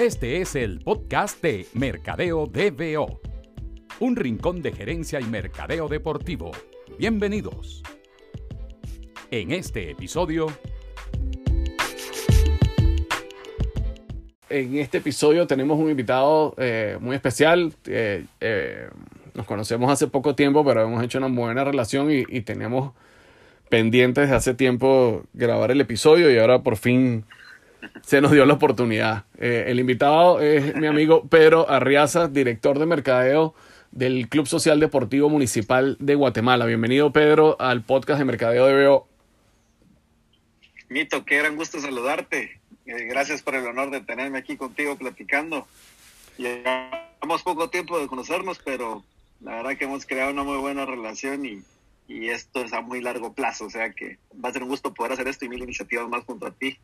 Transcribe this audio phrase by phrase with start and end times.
[0.00, 3.20] Este es el podcast de Mercadeo DBO,
[3.98, 6.52] un rincón de gerencia y mercadeo deportivo.
[6.98, 7.82] Bienvenidos.
[9.30, 10.46] En este episodio...
[14.48, 17.74] En este episodio tenemos un invitado eh, muy especial.
[17.84, 18.88] Eh, eh,
[19.34, 22.94] nos conocemos hace poco tiempo, pero hemos hecho una buena relación y, y teníamos
[23.68, 27.26] pendientes de hace tiempo grabar el episodio y ahora por fin
[28.02, 29.24] se nos dio la oportunidad.
[29.38, 33.54] Eh, el invitado es mi amigo Pedro Arriaza, director de mercadeo
[33.92, 36.66] del Club Social Deportivo Municipal de Guatemala.
[36.66, 39.08] Bienvenido, Pedro, al podcast de Mercadeo de BO.
[40.88, 42.60] Mito, qué gran gusto saludarte.
[42.86, 45.66] Eh, gracias por el honor de tenerme aquí contigo platicando.
[46.38, 49.04] Llevamos poco tiempo de conocernos, pero
[49.40, 51.62] la verdad que hemos creado una muy buena relación y,
[52.08, 53.66] y esto es a muy largo plazo.
[53.66, 56.24] O sea que va a ser un gusto poder hacer esto y mil iniciativas más
[56.24, 56.78] junto a ti.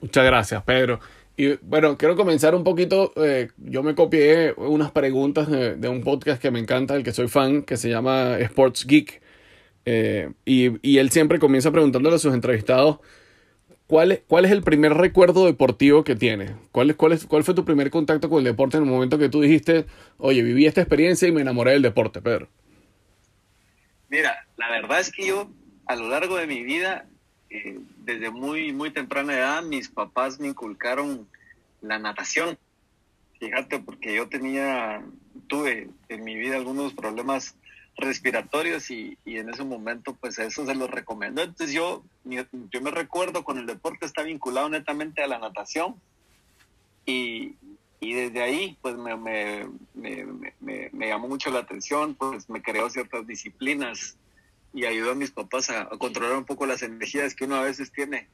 [0.00, 1.00] Muchas gracias, Pedro.
[1.36, 3.12] Y bueno, quiero comenzar un poquito.
[3.16, 7.28] Eh, yo me copié unas preguntas de, un podcast que me encanta, el que soy
[7.28, 9.22] fan, que se llama Sports Geek.
[9.86, 12.98] Eh, y, y, él siempre comienza preguntándole a sus entrevistados
[13.90, 16.52] ¿cuál es, cuál es el primer recuerdo deportivo que tienes.
[16.70, 19.18] ¿Cuál, es, cuál, es, ¿Cuál fue tu primer contacto con el deporte en el momento
[19.18, 19.84] que tú dijiste,
[20.18, 22.48] oye, viví esta experiencia y me enamoré del deporte, Pedro?
[24.08, 25.50] Mira, la verdad es que yo
[25.86, 27.08] a lo largo de mi vida
[27.50, 27.80] eh,
[28.14, 31.28] desde muy, muy temprana edad mis papás me inculcaron
[31.80, 32.58] la natación.
[33.38, 35.02] Fíjate, porque yo tenía,
[35.46, 37.54] tuve en mi vida algunos problemas
[37.96, 41.42] respiratorios y, y en ese momento pues eso se los recomendó.
[41.42, 45.94] Entonces yo, yo me recuerdo con el deporte está vinculado netamente a la natación
[47.06, 47.54] y,
[48.00, 52.88] y desde ahí pues me, me, me, me, llamó mucho la atención, pues me creó
[52.90, 54.16] ciertas disciplinas
[54.72, 57.62] y ayudó a mis papás a, a, controlar un poco las energías que uno a
[57.62, 58.28] veces tiene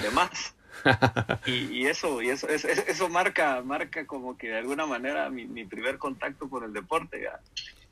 [0.00, 0.54] de más.
[1.46, 5.46] y, y, eso, y eso, eso, eso, marca, marca como que de alguna manera mi,
[5.46, 7.22] mi primer contacto con el deporte.
[7.22, 7.40] Ya,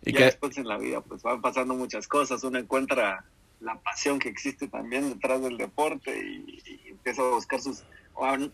[0.03, 3.25] ¿Y ya después en la vida pues van pasando muchas cosas, uno encuentra
[3.61, 7.83] la pasión que existe también detrás del deporte y, y empieza a buscar sus,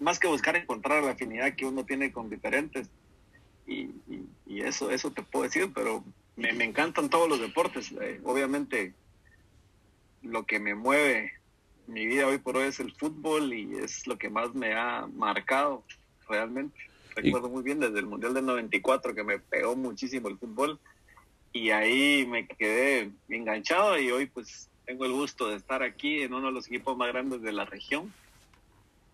[0.00, 2.88] más que buscar encontrar la afinidad que uno tiene con diferentes.
[3.66, 6.04] Y, y, y eso, eso te puedo decir, pero
[6.37, 7.93] me, me encantan todos los deportes.
[7.93, 8.94] Eh, obviamente,
[10.22, 11.32] lo que me mueve
[11.87, 15.06] mi vida hoy por hoy es el fútbol y es lo que más me ha
[15.06, 15.82] marcado
[16.28, 16.78] realmente.
[17.15, 20.78] Recuerdo muy bien desde el Mundial del 94 que me pegó muchísimo el fútbol
[21.53, 26.32] y ahí me quedé enganchado y hoy pues tengo el gusto de estar aquí en
[26.32, 28.12] uno de los equipos más grandes de la región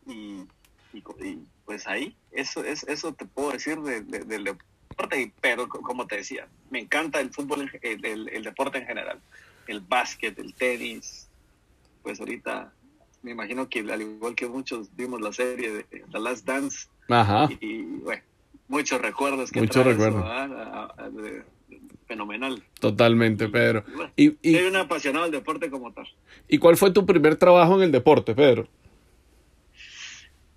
[0.06, 0.44] y,
[0.92, 4.56] y, y pues ahí, eso, es, eso te puedo decir de, de, del
[4.98, 9.20] deporte, pero como te decía, me encanta el fútbol, el, el, el deporte en general,
[9.66, 11.28] el básquet, el tenis,
[12.02, 12.72] pues ahorita
[13.22, 17.48] me imagino que al igual que muchos vimos la serie de The Last Dance Ajá.
[17.60, 18.22] Y, y, bueno,
[18.68, 20.24] muchos recuerdos que muchos recuerdos.
[22.06, 22.62] fenomenal.
[22.80, 23.84] Totalmente Pedro.
[23.86, 26.08] y, bueno, y, y, soy un apasionado del deporte como tal.
[26.48, 28.68] Y cuál fue tu primer trabajo en el deporte Pedro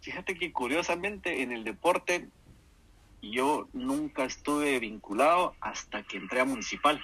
[0.02, 2.28] fíjate que curiosamente en el deporte
[3.22, 7.02] yo nunca estuve vinculado hasta que entré a municipal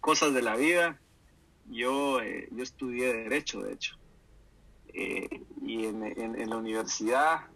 [0.00, 1.00] cosas de la vida
[1.66, 3.96] yo, eh, yo estudié Derecho, de hecho.
[4.88, 7.46] Eh, y en, en, en, la universidad,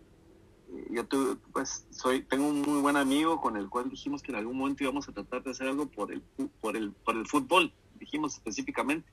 [0.72, 4.32] eh, yo tuve, pues, soy, tengo un muy buen amigo con el cual dijimos que
[4.32, 6.22] en algún momento íbamos a tratar de hacer algo por el,
[6.60, 9.08] por el, por el fútbol, dijimos específicamente,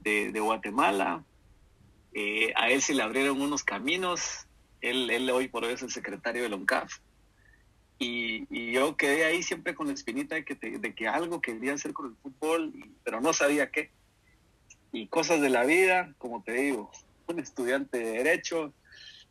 [0.00, 1.24] de, de Guatemala.
[2.56, 4.46] a él se le abrieron unos caminos.
[4.80, 6.98] Él, él hoy por hoy es el secretario del ONCAF.
[8.02, 11.74] Y, yo quedé ahí siempre con la espinita de que, te, de que algo quería
[11.74, 12.72] hacer con el fútbol,
[13.04, 13.90] pero no sabía qué
[14.92, 16.90] y cosas de la vida, como te digo,
[17.26, 18.72] un estudiante de derecho,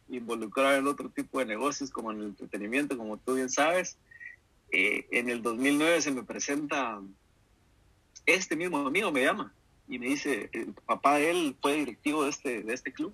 [0.07, 3.97] involucrado en otro tipo de negocios como en el entretenimiento, como tú bien sabes.
[4.72, 7.01] Eh, en el 2009 se me presenta
[8.25, 9.53] este mismo amigo, me llama
[9.88, 13.13] y me dice, el papá de él fue directivo de este, de este club.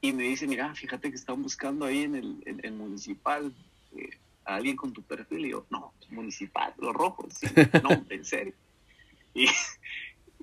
[0.00, 2.14] Y me dice, mira, fíjate que están buscando ahí en
[2.46, 3.54] el municipal
[3.96, 4.10] eh,
[4.44, 5.46] a alguien con tu perfil.
[5.46, 7.34] Y yo, no, municipal, los rojos.
[7.34, 7.46] Sí,
[7.82, 8.54] no, en serio.
[9.34, 9.48] Y,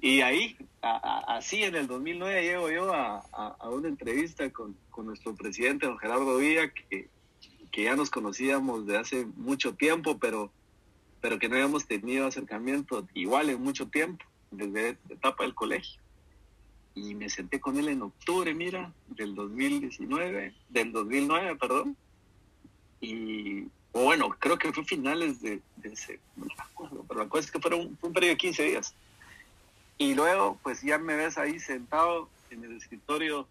[0.01, 4.75] y ahí, a, a, así en el 2009 llego yo a, a una entrevista con,
[4.89, 7.09] con, nuestro presidente, don Gerardo Villa, que,
[7.71, 10.51] que, ya nos conocíamos de hace mucho tiempo, pero,
[11.21, 16.01] pero que no habíamos tenido acercamiento igual en mucho tiempo, desde la etapa del colegio.
[16.93, 21.95] Y me senté con él en octubre, mira, del 2019, del 2009, perdón.
[23.01, 27.45] Y, bueno, creo que fue finales de, de ese, no me acuerdo, pero la cosa
[27.45, 28.93] es que fueron, fue un periodo de 15 días.
[29.97, 33.47] Y luego, pues ya me ves ahí sentado en el escritorio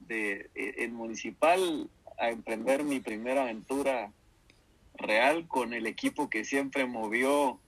[0.00, 1.88] de el municipal
[2.18, 4.12] a emprender mi primera aventura
[4.96, 7.58] real con el equipo que siempre movió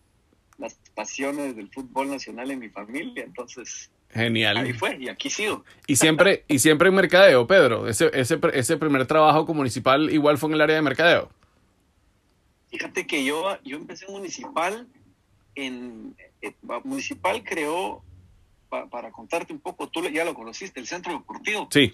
[0.58, 3.24] las pasiones del fútbol nacional en mi familia.
[3.24, 4.56] Entonces, Genial.
[4.56, 5.64] ahí fue y aquí sigo.
[5.86, 7.86] Y siempre, y siempre en mercadeo, Pedro.
[7.88, 11.30] Ese, ese, ese primer trabajo como municipal igual fue en el área de mercadeo.
[12.70, 14.86] Fíjate que yo, yo empecé en municipal.
[15.54, 16.52] En, eh,
[16.84, 18.02] municipal creó,
[18.68, 21.68] pa- para contarte un poco, tú ya lo conociste, el centro deportivo.
[21.70, 21.92] Sí.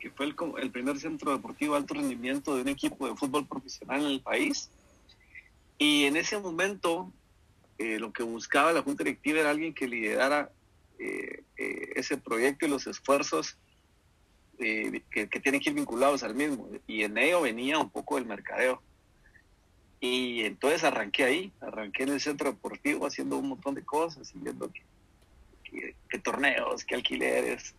[0.00, 3.46] que fue el, el primer centro deportivo de alto rendimiento de un equipo de fútbol
[3.46, 4.68] profesional en el país.
[5.78, 7.10] Y en ese momento,
[7.78, 10.50] eh, lo que buscaba la Junta Directiva era alguien que liderara
[10.98, 13.58] eh, eh, ese proyecto y los esfuerzos
[14.58, 16.68] eh, que, tienen que ir vinculados al mismo.
[16.86, 18.82] Y en ello venía un poco el mercadeo.
[20.00, 24.38] Y entonces arranqué ahí, arranqué en el centro deportivo haciendo un montón de cosas y
[24.38, 24.70] viendo
[25.64, 27.74] que, torneos, que alquileres,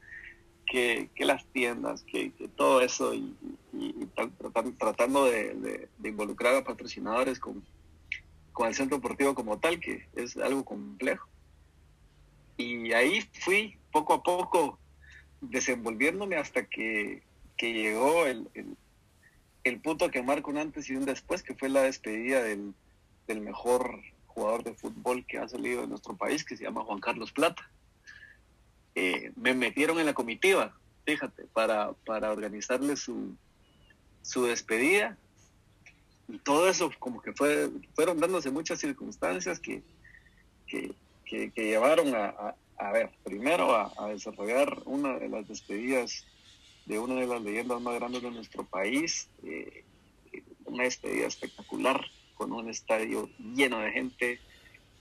[0.65, 3.35] que, las tiendas, que, todo eso y,
[3.73, 7.63] y- y tra- tratando, de- de involucrar a patrocinadores con,
[8.51, 11.27] con el centro deportivo como tal, que es algo complejo.
[12.57, 14.79] Y ahí fui poco a poco
[15.41, 17.23] desenvolviéndome hasta que,
[17.57, 18.77] que llegó el, el-
[19.63, 22.75] el punto que marca un antes y un después, que fue la despedida del,
[23.27, 26.99] del mejor jugador de fútbol que ha salido de nuestro país, que se llama Juan
[26.99, 27.67] Carlos Plata
[28.95, 30.73] eh, me metieron en la comitiva,
[31.05, 33.35] fíjate, para, para organizarle su,
[34.21, 35.17] su despedida.
[36.27, 39.83] Y todo eso como que fue, fueron dándose muchas circunstancias que,
[40.65, 45.47] que, que- que llevaron a, a- a ver, primero a, a desarrollar una de las
[45.47, 46.25] despedidas
[46.85, 49.83] de una de las leyendas más grandes de nuestro país, eh,
[50.65, 52.05] una despedida espectacular,
[52.35, 54.39] con un estadio lleno de gente,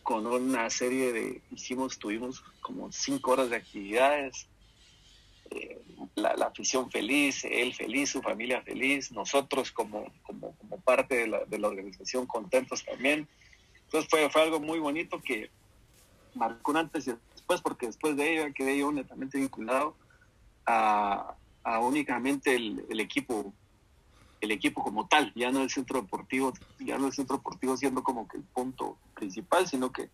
[0.02, 4.46] con una serie de, hicimos, tuvimos como cinco horas de actividades,
[5.50, 5.78] eh,
[6.14, 11.26] la, la afición feliz, él feliz, su familia feliz, nosotros como, como, como parte de
[11.26, 13.28] la, de la organización contentos también.
[13.84, 15.50] Entonces fue, fue algo muy bonito que
[16.34, 19.96] marcó un antes y después, porque después de ello quedé yo netamente vinculado
[20.66, 23.52] a, a únicamente el, el equipo
[24.40, 28.02] el equipo como tal, ya no el centro deportivo, ya no el centro deportivo siendo
[28.02, 30.10] como que el punto principal, sino que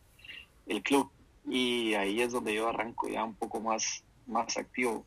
[0.67, 1.11] el club.
[1.49, 5.05] Y ahí es donde yo arranco ya un poco más, más activo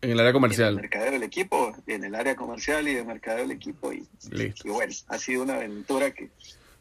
[0.00, 0.74] En el área en el comercial.
[0.74, 3.92] mercadeo del equipo, en el área comercial y de mercadeo del equipo.
[3.92, 6.30] Y, y bueno, ha sido una aventura que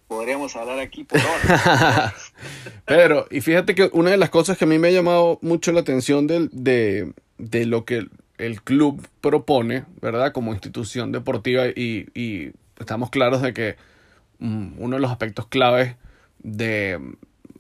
[0.09, 2.33] podríamos hablar aquí por horas.
[2.85, 5.71] Pedro, y fíjate que una de las cosas que a mí me ha llamado mucho
[5.71, 8.07] la atención de, de lo que
[8.39, 10.33] el, club propone, ¿verdad?
[10.33, 13.75] Como institución deportiva y, estamos claros de que
[14.39, 15.95] mm, uno de los aspectos claves
[16.39, 16.99] de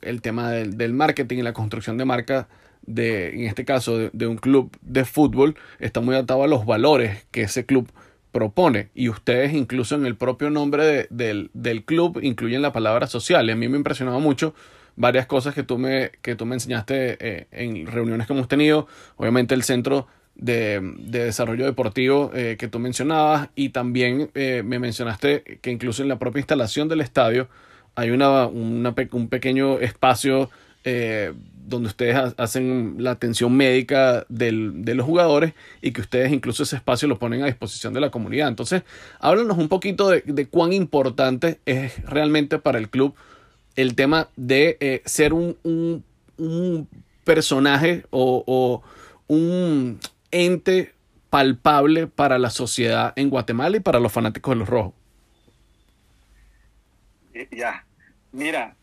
[0.01, 2.47] el tema del, del marketing y la construcción de marca
[2.81, 6.65] de, en este caso, de, de un club de fútbol, está muy atado a los
[6.65, 7.91] valores que ese club
[8.31, 8.89] propone.
[8.95, 13.47] Y ustedes, incluso en el propio nombre de- del, del club, incluyen la palabra social.
[13.47, 14.53] Y a mí me impresionaba mucho
[14.95, 18.87] varias cosas que tú me, que tú me enseñaste eh, en reuniones que hemos tenido.
[19.17, 24.79] Obviamente el centro de, de desarrollo deportivo eh, que tú mencionabas y también eh, me
[24.79, 27.49] mencionaste que incluso en la propia instalación del estadio
[27.95, 30.49] hay una, una un pequeño espacio
[30.85, 31.33] eh,
[31.69, 36.63] donde ustedes ha- hacen la atención médica del- de los jugadores y que ustedes incluso
[36.63, 38.47] ese espacio lo ponen a disposición de la comunidad.
[38.47, 38.83] Entonces,
[39.19, 43.13] háblanos un poquito de, cuán importante es realmente para el club
[43.75, 46.03] el tema de eh, ser un, un-
[47.23, 48.81] personaje o, o
[49.27, 49.99] un
[50.31, 50.93] ente
[51.29, 54.93] palpable para la sociedad en Guatemala y para los fanáticos de los rojos.
[57.51, 57.85] Ya,
[58.31, 58.75] mira,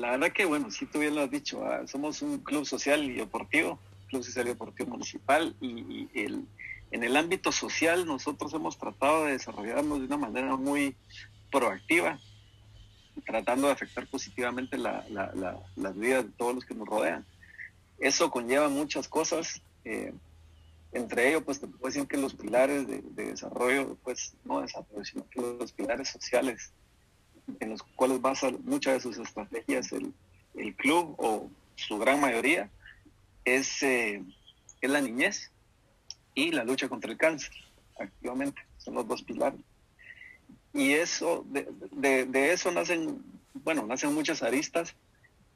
[0.00, 3.04] la verdad que bueno, sí tú bien lo has dicho, ah, somos un club social
[3.04, 3.78] y deportivo,
[4.08, 6.46] club social y deportivo municipal y, el,
[6.90, 10.96] en el ámbito social nosotros hemos tratado de desarrollarnos de una manera muy
[11.52, 12.18] proactiva,
[13.26, 17.26] tratando de afectar positivamente la, la, la, las vidas de todos los que nos rodean.
[17.98, 20.14] Eso conlleva muchas cosas, eh,
[20.92, 25.04] entre ellos pues te puedo decir que los pilares de, de desarrollo, pues no desarrollo,
[25.04, 26.72] sino que los pilares sociales
[27.60, 30.12] en los cuales basa muchas de sus estrategias el,
[30.54, 32.70] el club o su gran mayoría
[33.44, 34.22] es, eh,
[34.80, 35.50] es la niñez
[36.34, 37.52] y la lucha contra el cáncer,
[37.98, 39.60] activamente, son los dos pilares.
[40.72, 43.22] Y eso, de, de, de eso nacen,
[43.54, 44.94] bueno, nacen muchas aristas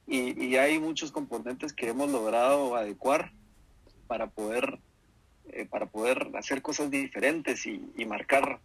[0.06, 3.32] y, y, hay muchos componentes que hemos logrado adecuar
[4.06, 4.80] para poder,
[5.48, 8.60] eh, para poder hacer cosas diferentes y, y marcar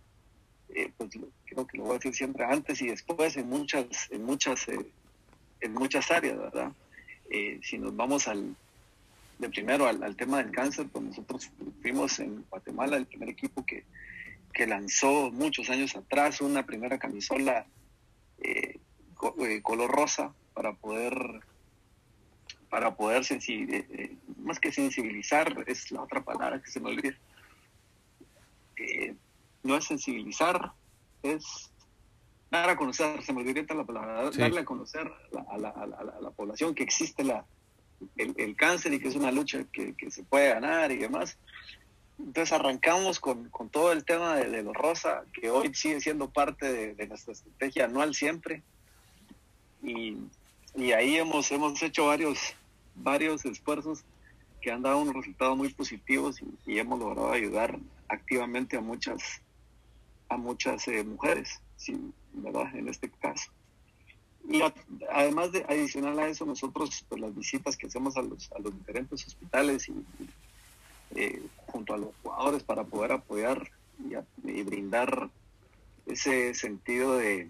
[0.76, 1.10] eh, pues
[1.46, 4.86] creo que lo voy a decir siempre antes y después en muchas, en muchas, eh,
[5.62, 6.72] en muchas áreas, ¿verdad?
[7.30, 8.56] Eh, si nos vamos al,
[9.40, 13.66] de primero al, al, tema del cáncer, pues nosotros fuimos en Guatemala el primer equipo
[13.66, 13.84] que,
[14.54, 17.66] que lanzó muchos años atrás una primera camisola
[18.40, 18.80] eh,
[19.64, 21.14] color rosa para poder
[22.70, 27.18] para poder sensibilizar, más que sensibilizar, es la otra palabra que se me olvida.
[29.64, 30.74] No es sensibilizar,
[31.24, 31.72] es
[32.52, 35.12] dar a conocer, se me olvidó la palabra, darle a conocer
[35.48, 37.46] a la, a, la, a la, población que existe la,
[38.18, 41.38] el, el, cáncer y que es una lucha que, que, se puede ganar y demás.
[42.18, 46.30] Entonces arrancamos con, con todo el tema de, de, los rosa, que hoy sigue siendo
[46.30, 48.64] parte de, de nuestra estrategia anual siempre.
[49.84, 50.18] Y,
[50.76, 52.40] y, ahí hemos, hemos hecho varios,
[52.96, 54.04] varios esfuerzos
[54.62, 59.42] que han dado unos resultados muy positivos y, y hemos logrado ayudar activamente a muchas,
[60.30, 61.62] a muchas eh, mujeres.
[61.76, 62.74] Sí, ¿verdad?
[62.76, 63.52] En este caso.
[64.48, 64.62] Y
[65.12, 68.76] además de adicional a eso, nosotros, pues las visitas que hacemos a los, a los
[68.78, 69.94] diferentes hospitales y,
[71.16, 73.70] eh, junto a los jugadores para poder apoyar
[74.44, 75.30] y, brindar
[76.06, 77.50] ese sentido de,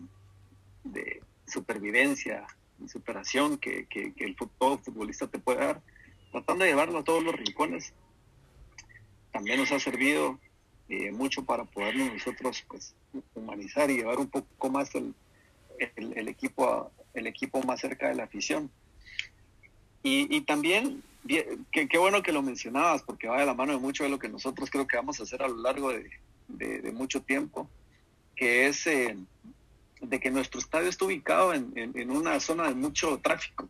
[0.83, 2.47] de supervivencia
[2.83, 5.81] y superación que, que, que el fútbol, futbolista te puede dar,
[6.31, 7.93] tratando de llevarlo a todos los rincones,
[9.31, 10.39] también nos ha servido
[10.89, 12.95] eh, mucho para podernos nosotros pues
[13.35, 15.13] humanizar y llevar un poco más el,
[15.95, 18.71] el, equipo el equipo más cerca de la afición.
[20.01, 21.03] Y, y también
[21.71, 24.29] qué bueno que lo mencionabas porque va de la mano de mucho de lo que
[24.29, 26.09] nosotros creo que vamos a hacer a lo largo de,
[26.47, 27.69] de, mucho tiempo
[28.35, 29.17] que es eh,
[30.01, 33.67] de que nuestro estadio está ubicado en, en una zona de mucho tráfico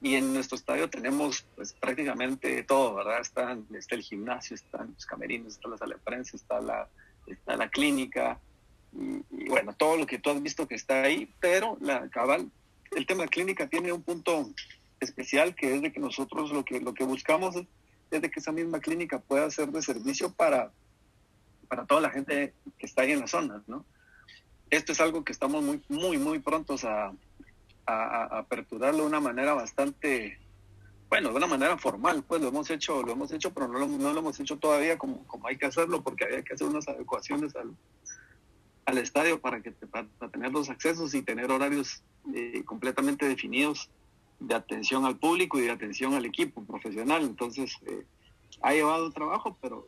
[0.00, 3.20] y en nuestro estadio tenemos pues prácticamente todo, ¿verdad?
[3.20, 6.88] Está, está el gimnasio, están los camerinos, está la sala de prensa, está la,
[7.26, 8.38] está la clínica,
[8.92, 12.50] y, y, bueno, todo lo que tú has visto que está ahí, pero la cabal,
[12.92, 14.50] el tema de clínica tiene un punto
[15.00, 17.66] especial que es de que nosotros lo que, lo que buscamos es,
[18.10, 20.70] de que esa misma clínica pueda ser de servicio para,
[21.66, 23.84] para toda la gente que está ahí en la zona, ¿no?
[24.70, 27.12] Esto es algo que estamos muy, muy, muy prontos a,
[27.86, 30.38] a, aperturarlo de una manera bastante,
[31.08, 33.86] bueno, de una manera formal, pues lo hemos hecho, lo hemos hecho, pero no lo,
[33.86, 36.88] no lo hemos hecho todavía como, como hay que hacerlo, porque había que hacer unas
[36.88, 37.74] adecuaciones al,
[38.86, 42.02] al estadio para, que, para tener los accesos y tener horarios
[42.34, 43.90] eh, completamente definidos
[44.40, 47.22] de atención al público y de atención al equipo profesional.
[47.22, 48.04] Entonces, eh,
[48.62, 49.86] ha llevado trabajo, pero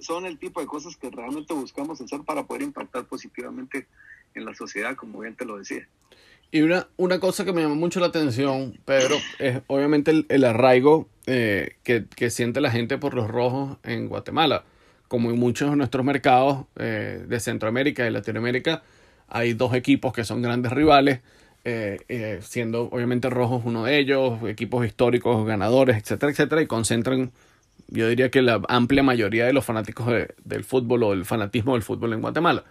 [0.00, 3.86] son el tipo de cosas que realmente buscamos hacer para poder impactar positivamente
[4.34, 5.88] en la sociedad, como bien te lo decía.
[6.50, 10.44] Y una, una cosa que me llamó mucho la atención, Pedro, es obviamente el, el
[10.44, 14.64] arraigo eh, que, que, siente la gente por los rojos en Guatemala.
[15.08, 18.82] Como en muchos de nuestros mercados eh, de Centroamérica y Latinoamérica,
[19.28, 21.20] hay dos equipos que son grandes rivales,
[21.64, 27.32] eh, eh, siendo obviamente rojos uno de ellos, equipos históricos, ganadores, etcétera, etcétera, y concentran,
[27.88, 31.72] yo diría que la amplia mayoría de los fanáticos de, del fútbol o el fanatismo
[31.72, 32.64] del fútbol en Guatemala.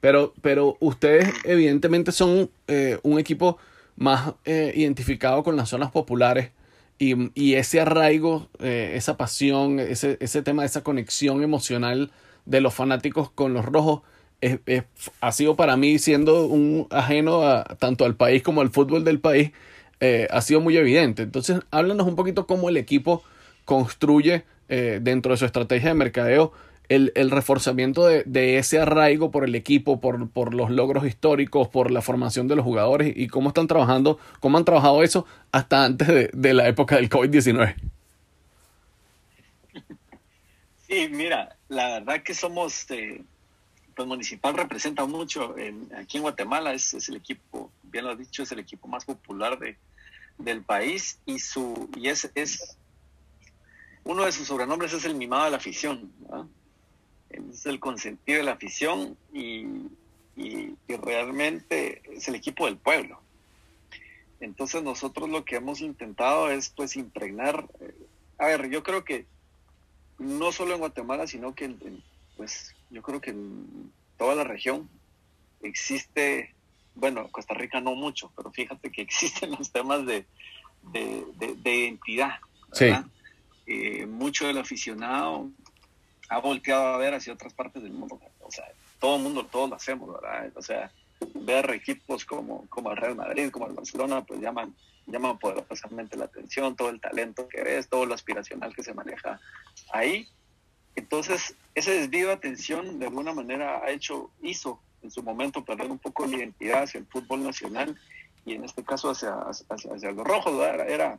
[0.00, 3.58] Pero, pero ustedes evidentemente son eh, un equipo
[3.96, 6.50] más eh, identificado con las zonas populares
[6.98, 12.10] y, y ese arraigo, eh, esa pasión, ese, ese tema, esa conexión emocional
[12.46, 14.02] de los fanáticos con los rojos
[14.40, 14.84] es, es,
[15.20, 19.20] ha sido para mí, siendo un ajeno a, tanto al país como al fútbol del
[19.20, 19.52] país,
[20.00, 21.22] eh, ha sido muy evidente.
[21.22, 23.22] Entonces, háblanos un poquito cómo el equipo
[23.64, 26.52] construye eh, dentro de su estrategia de mercadeo
[26.88, 31.68] el, el reforzamiento de, de, ese arraigo por el equipo, por, por, los logros históricos,
[31.68, 35.84] por la formación de los jugadores y cómo están trabajando, cómo han trabajado eso hasta
[35.84, 37.74] antes de, de la época del COVID-19.
[40.86, 43.22] Sí, mira, la verdad que somos, eh,
[43.94, 45.54] pues Municipal representa mucho
[45.98, 49.04] aquí en Guatemala, es, es, el equipo, bien lo has dicho, es el equipo más
[49.04, 49.76] popular de,
[50.38, 52.76] del país y, su, y es, es,
[54.04, 56.12] uno de sus sobrenombres es el mimado de la afición.
[56.28, 56.48] ¿no?
[57.30, 59.66] Es el consentido de la afición y,
[60.36, 63.20] y, y, realmente es el equipo del pueblo.
[64.40, 67.94] Entonces nosotros lo que hemos intentado es pues impregnar, eh,
[68.38, 69.26] a ver, yo creo que
[70.18, 72.02] no solo en Guatemala, sino que en, en,
[72.36, 74.88] pues yo creo que en toda la región
[75.62, 76.54] existe,
[76.94, 80.26] bueno, Costa Rica no mucho, pero fíjate que existen los temas de,
[80.92, 82.38] de, de, de identidad.
[82.78, 83.04] ¿verdad?
[83.04, 83.10] Sí.
[83.68, 85.50] Eh, mucho del aficionado
[86.28, 88.20] ha volteado a ver hacia otras partes del mundo.
[88.40, 88.64] O sea,
[88.98, 90.50] todo el mundo, todos lo hacemos, ¿verdad?
[90.54, 90.90] O sea,
[91.34, 94.74] ver equipos como, como el Real Madrid, como el Barcelona, pues llaman,
[95.06, 99.40] llaman poderosamente la atención, todo el talento que ves, todo lo aspiracional que se maneja
[99.92, 100.28] ahí.
[100.94, 105.90] Entonces, ese desvío de atención de alguna manera ha hecho, hizo en su momento perder
[105.90, 107.96] un poco la identidad hacia el fútbol nacional
[108.44, 110.88] y en este caso hacia, hacia, hacia los rojos, ¿verdad?
[110.88, 111.18] Era,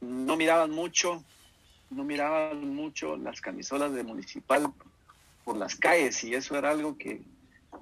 [0.00, 1.24] no miraban mucho
[1.94, 4.72] no miraban mucho las camisolas de municipal
[5.44, 7.22] por las calles y eso era algo que,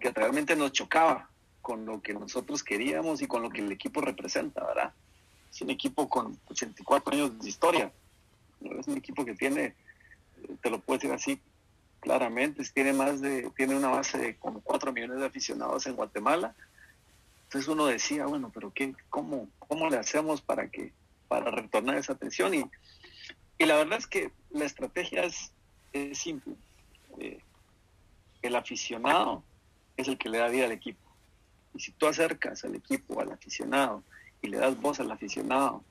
[0.00, 1.28] que realmente nos chocaba
[1.61, 4.92] con lo que nosotros queríamos y con lo que el equipo representa, ¿verdad?
[5.50, 7.92] Es un equipo con 84 años de historia,
[8.61, 9.75] es un equipo que tiene,
[10.61, 11.40] te lo puedo decir así
[12.00, 16.54] claramente, tiene más de, tiene una base de como 4 millones de aficionados en Guatemala.
[17.45, 20.92] Entonces uno decía, bueno, pero qué, cómo, cómo le hacemos para que,
[21.28, 22.54] para retornar esa atención?
[22.54, 22.64] Y,
[23.62, 25.52] y la verdad es que la estrategia es,
[26.19, 26.54] simple.
[27.21, 27.38] Eh,
[28.42, 29.45] el aficionado
[29.97, 31.00] es el que le da vida al equipo.
[31.73, 34.02] Y si tú acercas al equipo, al aficionado,
[34.40, 35.85] y le das voz al aficionado,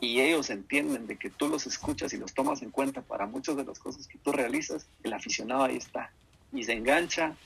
[0.00, 3.56] y ellos entienden de que tú los escuchas y los tomas en cuenta para muchas
[3.56, 6.10] de las cosas que tú realizas, el aficionado ahí está.
[6.52, 7.36] Y se engancha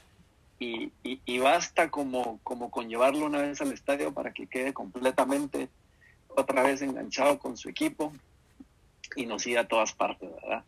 [0.58, 5.68] y, y, basta como, como con llevarlo una vez al estadio para que quede completamente
[6.28, 8.14] otra vez enganchado con su equipo
[9.16, 10.64] y nos siga a todas partes, ¿verdad?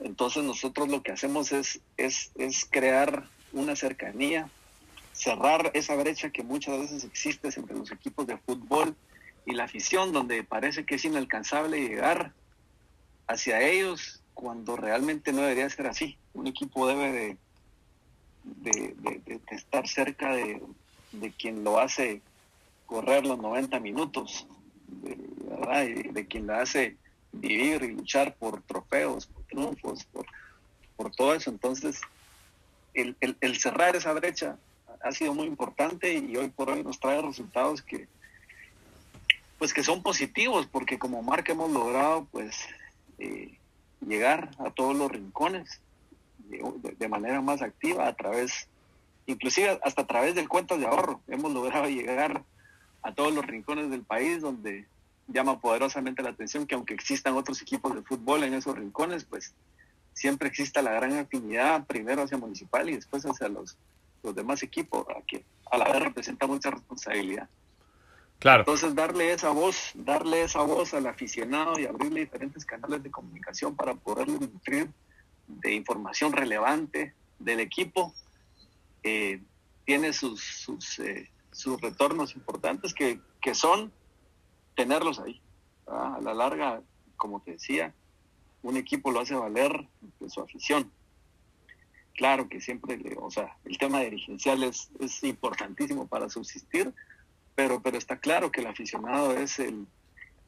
[0.00, 4.48] Entonces nosotros lo que hacemos es, es, es crear una cercanía,
[5.12, 8.96] cerrar esa brecha que muchas veces existe entre los equipos de fútbol
[9.44, 12.32] y la afición, donde parece que es inalcanzable llegar
[13.26, 16.16] hacia ellos cuando realmente no debería ser así.
[16.32, 17.36] Un equipo debe de,
[18.44, 20.60] de, estar cerca de,
[21.38, 22.22] quien lo hace
[22.86, 24.46] correr los 90 minutos,
[24.88, 25.84] ¿verdad?
[25.84, 26.96] Y de quien lo hace
[27.32, 30.26] vivir y luchar por trofeos, por triunfos, por,
[30.96, 31.50] por todo eso.
[31.50, 32.00] Entonces,
[32.94, 34.56] el, el, cerrar esa brecha
[35.02, 38.08] ha sido muy importante y hoy por hoy nos trae resultados que
[39.58, 42.66] pues que son positivos porque como marca hemos logrado pues
[43.18, 43.58] eh,
[44.06, 45.80] llegar a todos los rincones
[46.48, 48.68] de, manera más activa a través
[49.26, 52.42] inclusive hasta a través del cuento de ahorro hemos logrado llegar
[53.02, 54.86] a todos los rincones del país donde
[55.32, 59.54] llama poderosamente la atención que aunque existan otros equipos de fútbol en esos rincones pues
[60.12, 63.76] siempre exista la gran afinidad primero hacia municipal y después hacia los,
[64.22, 67.48] los demás equipos, que a la vez representa mucha responsabilidad.
[68.38, 68.60] Claro.
[68.60, 73.76] Entonces darle esa voz, darle esa voz al aficionado y abrirle diferentes canales de comunicación
[73.76, 74.90] para poderle nutrir
[75.46, 78.14] de información relevante del equipo,
[79.02, 79.40] eh,
[79.84, 83.92] tiene sus, sus, eh, sus, retornos importantes que, que son
[84.80, 85.38] tenerlos ahí.
[85.86, 86.80] A la larga,
[87.16, 87.92] como te decía,
[88.62, 89.86] un equipo lo hace valer
[90.18, 90.90] de su afición.
[92.14, 96.94] Claro que siempre, o sea, el tema dirigencial es, es importantísimo para subsistir,
[97.54, 99.86] pero, pero está claro que el aficionado es el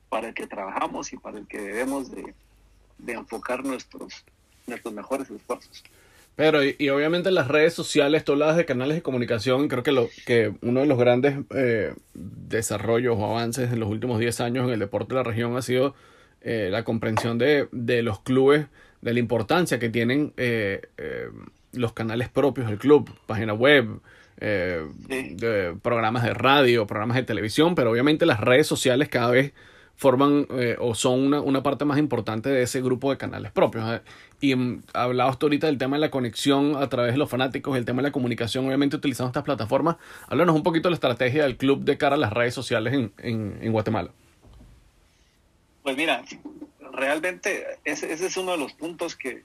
[0.09, 2.35] para el que trabajamos y para el que debemos de,
[2.99, 4.25] de enfocar nuestros,
[4.66, 5.83] nuestros mejores esfuerzos.
[6.35, 10.09] Pero, y, obviamente las redes sociales, todas las de canales de comunicación, creo que, lo,
[10.25, 14.73] que uno de los grandes eh, desarrollos o avances en los últimos 10 años en
[14.73, 15.95] el deporte de la región ha sido
[16.40, 18.66] eh, la comprensión de, de, los clubes,
[19.01, 21.29] de la importancia que tienen eh, eh,
[21.73, 24.01] los canales propios del club, página web,
[24.40, 29.53] de programas de radio, programas de televisión, pero obviamente las redes sociales cada vez
[30.03, 30.47] forman
[30.81, 34.01] o son una, una, parte más importante de ese grupo de canales propios.
[34.43, 37.77] Y mm, hablabas tú ahorita del tema de la conexión a través de los fanáticos,
[37.79, 39.97] el tema de la comunicación, obviamente utilizando estas plataformas.
[40.27, 43.12] Háblanos un poquito de la estrategia del club de cara a las redes sociales en,
[43.61, 44.11] en, Guatemala.
[45.85, 46.25] Pues mira,
[46.93, 49.45] realmente ese, es uno de los puntos que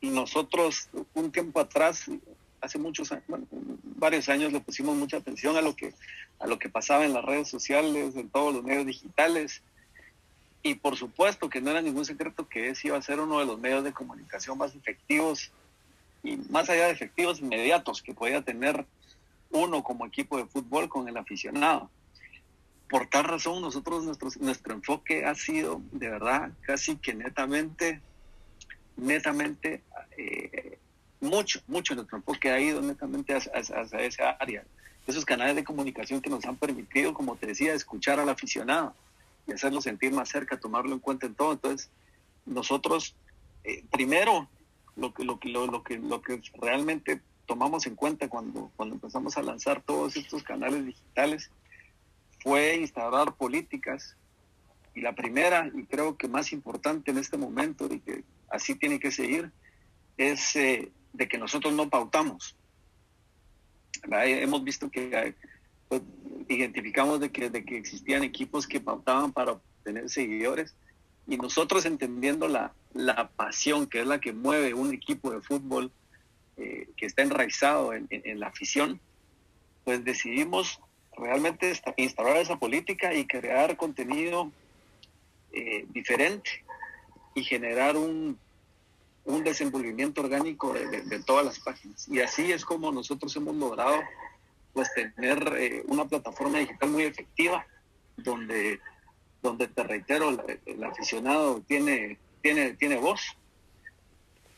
[0.00, 2.10] nosotros un tiempo atrás,
[2.60, 3.24] hace muchos años,
[3.96, 5.94] varios años le pusimos mucha atención a lo que
[6.40, 9.62] a lo que pasaba en las redes sociales, en todos los medios digitales.
[10.62, 13.46] Y por supuesto que no era ningún secreto que ese iba a ser uno de
[13.46, 15.50] los medios de comunicación más efectivos
[16.22, 18.86] y más allá de efectivos inmediatos que podía tener
[19.50, 21.90] uno como equipo de fútbol con el aficionado
[22.92, 28.02] por tal razón nosotros nuestro, nuestro enfoque ha sido de verdad casi que netamente,
[28.98, 29.80] netamente,
[30.18, 30.76] eh,
[31.18, 34.62] mucho, mucho nuestro enfoque ha ido netamente hacia, esa área.
[35.06, 38.94] Esos canales de comunicación que nos han permitido, como te decía, escuchar al aficionado
[39.46, 41.52] y hacerlo sentir más cerca, tomarlo en cuenta en todo.
[41.52, 41.90] Entonces,
[42.46, 43.16] nosotros,
[43.64, 44.48] eh, primero,
[44.96, 49.36] lo que, lo, lo, lo, que, lo que realmente tomamos en cuenta cuando, cuando empezamos
[49.36, 51.50] a lanzar todos estos canales digitales
[52.42, 54.16] fue instaurar políticas
[54.94, 59.00] y la primera y creo que más importante en este momento y que así tiene
[59.00, 59.50] que seguir
[60.16, 62.56] es eh, de que nosotros no pautamos.
[64.10, 65.34] Hemos visto que
[65.92, 66.02] pues,
[66.48, 70.74] identificamos de que, de que existían equipos que pautaban para obtener seguidores
[71.28, 75.92] y nosotros entendiendo la, la pasión que es la que mueve un equipo de fútbol
[76.56, 79.00] eh, que está enraizado en, en la afición,
[79.84, 80.80] pues decidimos
[81.14, 84.50] realmente instaurar esa política y crear contenido
[85.52, 86.64] eh, diferente
[87.34, 88.38] y generar un,
[89.26, 92.08] un desenvolvimiento orgánico de, todas las páginas.
[92.08, 94.00] Y así es como nosotros hemos logrado
[94.72, 97.66] pues tener eh, una plataforma digital muy efectiva
[98.16, 98.80] donde,
[99.42, 100.30] donde te reitero,
[100.66, 103.20] el, aficionado tiene, tiene, tiene voz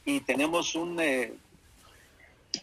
[0.05, 1.35] y tenemos un, eh,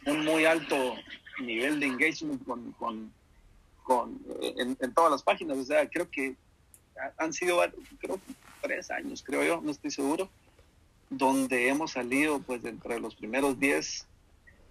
[0.05, 0.95] un muy alto
[1.41, 3.13] nivel de engagement con, con,
[3.83, 5.57] con en, en, todas las páginas.
[5.57, 6.35] O sea, creo que
[7.17, 7.59] han sido
[7.99, 8.19] creo,
[8.61, 10.29] tres años, creo yo, no estoy seguro,
[11.09, 14.05] donde hemos salido pues entre los primeros 10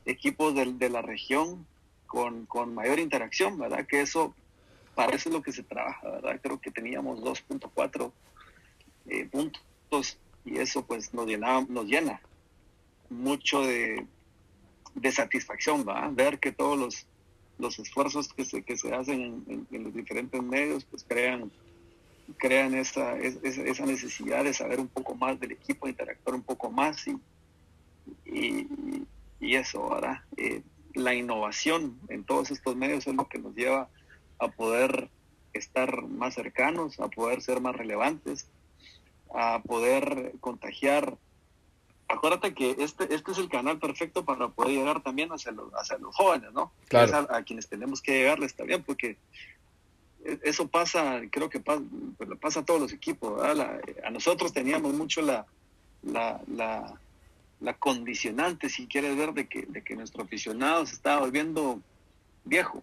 [0.07, 1.67] equipos de, de la región
[2.11, 3.87] con, con, mayor interacción, ¿verdad?
[3.87, 4.35] Que eso,
[5.13, 6.41] es lo que se trabaja, ¿verdad?
[6.43, 8.11] Creo que teníamos 2.4
[9.07, 12.21] eh, puntos y eso pues nos, llena, nos llena
[13.11, 14.05] mucho de,
[14.95, 16.09] de satisfacción, ¿va?
[16.09, 17.07] Ver que todos los,
[17.59, 21.53] los esfuerzos que se, que se hacen en, los diferentes medios pues crean
[22.39, 27.07] crean esa, esa, necesidad de saber un poco más del equipo, interactuar un poco más
[27.07, 27.17] y,
[29.41, 30.23] y, eso, ¿verdad?
[30.37, 30.63] Eh,
[30.95, 33.89] la innovación en todos estos medios es lo que nos lleva
[34.39, 35.09] a poder
[35.53, 38.47] estar más cercanos, a poder ser más relevantes,
[39.35, 41.17] a poder contagiar.
[42.09, 45.99] Acuérdate que este, este es el canal perfecto para poder llegar también hacia los, hacia
[45.99, 46.73] los jóvenes, ¿no?
[46.89, 47.29] Claro.
[47.31, 49.17] a, a, quienes tenemos que llegarles también, porque
[50.43, 51.83] eso pasa, creo que pasa,
[52.17, 53.43] pues, pasa a todos los equipos.
[53.43, 55.47] a nosotros teníamos mucho la,
[56.03, 57.01] la, la,
[57.79, 61.81] condicionante, si quieres ver, de que, de que nuestro aficionado se estaba volviendo
[62.45, 62.83] viejo.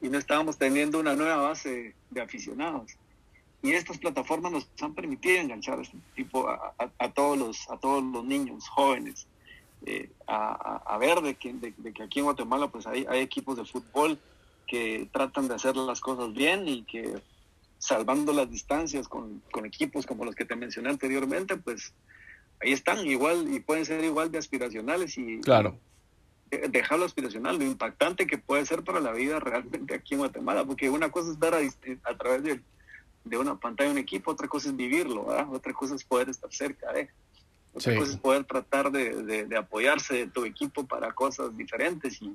[0.00, 2.96] Y no estábamos teniendo una nueva base de aficionados.
[3.62, 8.04] Y estas plataformas nos han permitido enganchar a este tipo a, todos los a todos
[8.04, 9.26] los niños jóvenes
[9.84, 13.64] eh, a, ver de que, de, que aquí en Guatemala pues hay, hay equipos de
[13.64, 14.18] fútbol
[14.66, 17.20] que tratan de hacer las cosas bien y que
[17.78, 21.92] salvando las distancias con, con, equipos como los que te mencioné anteriormente, pues
[22.60, 25.78] ahí están igual y pueden ser igual de aspiracionales y claro.
[26.70, 30.90] dejarlo aspiracional, lo impactante que puede ser para la vida realmente aquí en Guatemala, porque
[30.90, 32.60] una cosa es ver a, través de,
[33.24, 36.92] de, una pantalla un equipo, otra cosa es vivirlo, otra cosa es poder estar cerca
[36.92, 37.08] de...
[37.74, 42.20] Otra cosa es poder tratar de, de, de apoyarse de tu equipo para cosas diferentes
[42.20, 42.34] y,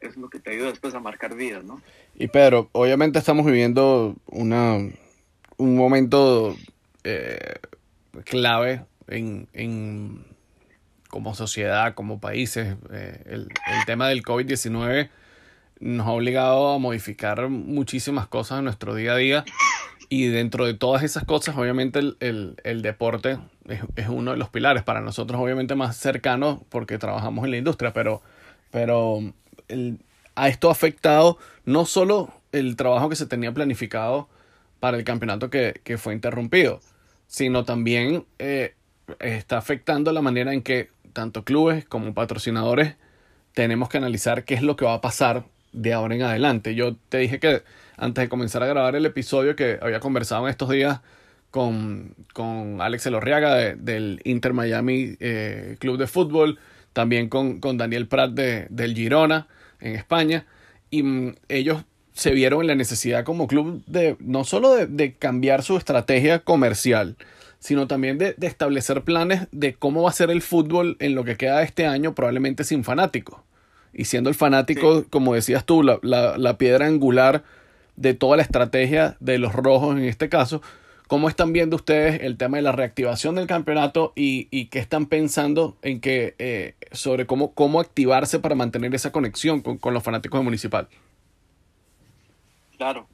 [0.00, 1.80] es lo que te ayuda después a marcar vidas, ¿no?
[2.14, 4.78] Y Pedro, obviamente estamos viviendo una,
[5.56, 6.56] un momento
[7.02, 7.56] eh,
[8.24, 10.24] clave en, en,
[11.08, 12.76] como sociedad, como países.
[12.92, 15.10] Eh, el, el, tema del COVID-19
[15.80, 19.44] nos ha obligado a modificar muchísimas cosas en nuestro día a día.
[20.08, 24.36] Y dentro de todas esas cosas, obviamente el, el, el deporte es, es, uno de
[24.36, 24.82] los pilares.
[24.82, 28.22] Para nosotros, obviamente, más cercano porque trabajamos en la industria, pero,
[28.70, 29.20] pero
[30.34, 34.28] a esto ha afectado no solo el trabajo que se tenía planificado
[34.80, 36.80] para el campeonato que, que fue interrumpido,
[37.26, 38.74] sino también eh,
[39.20, 42.94] está afectando la manera en que tanto clubes como patrocinadores
[43.54, 46.74] tenemos que analizar qué es lo que va a pasar de ahora en adelante.
[46.74, 47.62] Yo te dije que
[47.96, 51.00] antes de comenzar a grabar el episodio que había conversado en estos días
[51.50, 56.58] con, con Alex Elorriaga del Inter Miami eh, Club de Fútbol,
[56.92, 59.46] también con, con Daniel Prat de, del Girona
[59.80, 60.46] en España,
[60.90, 65.14] y mm, ellos se vieron en la necesidad como club de no solo de, de
[65.14, 67.16] cambiar su estrategia comercial,
[67.58, 71.24] sino también de, de, establecer planes de cómo va a ser el fútbol en lo
[71.24, 73.40] que queda de este año, probablemente sin fanáticos.
[73.92, 75.06] Y siendo el fanático, sí.
[75.10, 77.44] como decías tú, la, la, la piedra angular
[77.96, 80.62] de toda la estrategia de los rojos en este caso,
[81.06, 85.04] ¿Cómo están viendo ustedes el tema de la reactivación del campeonato y, y qué están
[85.04, 90.02] pensando en que, eh, sobre cómo, cómo activarse para mantener esa conexión con, con los
[90.02, 90.88] fanáticos de Municipal?
[92.76, 93.08] Claro.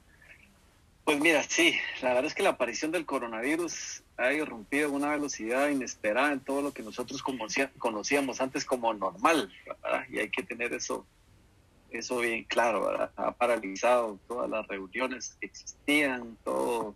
[1.03, 5.09] Pues mira, sí, la verdad es que la aparición del coronavirus ha irrumpido a una
[5.09, 7.23] velocidad inesperada en todo lo que nosotros
[7.77, 10.05] conocíamos antes como normal, ¿verdad?
[10.09, 11.05] Y hay que tener eso,
[11.89, 13.11] eso bien claro, ¿verdad?
[13.15, 16.95] Ha paralizado todas las reuniones que existían, todo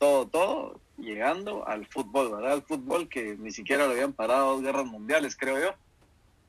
[0.00, 2.52] todo, todo llegando al fútbol, ¿verdad?
[2.52, 5.74] Al fútbol que ni siquiera lo habían parado dos guerras mundiales, creo yo.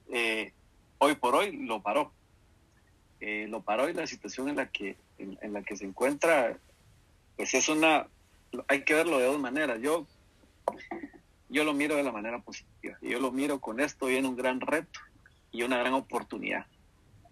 [0.09, 0.53] Eh,
[0.99, 2.13] hoy por hoy lo paró.
[3.19, 6.57] Eh, lo paró y la situación en la que en, en, la que se encuentra,
[7.35, 8.07] pues es una,
[8.67, 9.79] hay que verlo de dos maneras.
[9.81, 10.07] Yo,
[11.49, 12.97] yo lo miro de la manera positiva.
[13.01, 14.99] Yo lo miro con esto en un gran reto
[15.51, 16.65] y una gran oportunidad.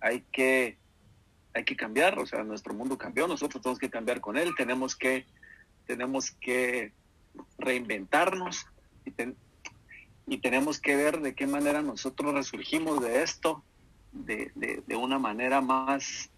[0.02, 0.78] Hay que,
[1.54, 4.96] hay que cambiar, o sea, nuestro mundo cambió, nosotros tenemos que cambiar con él, tenemos
[4.96, 5.26] que
[5.86, 6.92] tenemos que
[7.58, 8.68] reinventarnos
[9.06, 9.14] y,
[10.28, 13.64] y, tenemos que ver de qué manera nosotros resurgimos de esto
[14.12, 16.30] de, de, de una manera más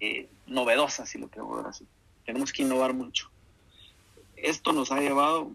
[0.00, 1.86] eh, novedosa, si lo quiero ver así.
[2.24, 3.30] Tenemos que innovar mucho.
[4.36, 5.52] Esto nos ha llevado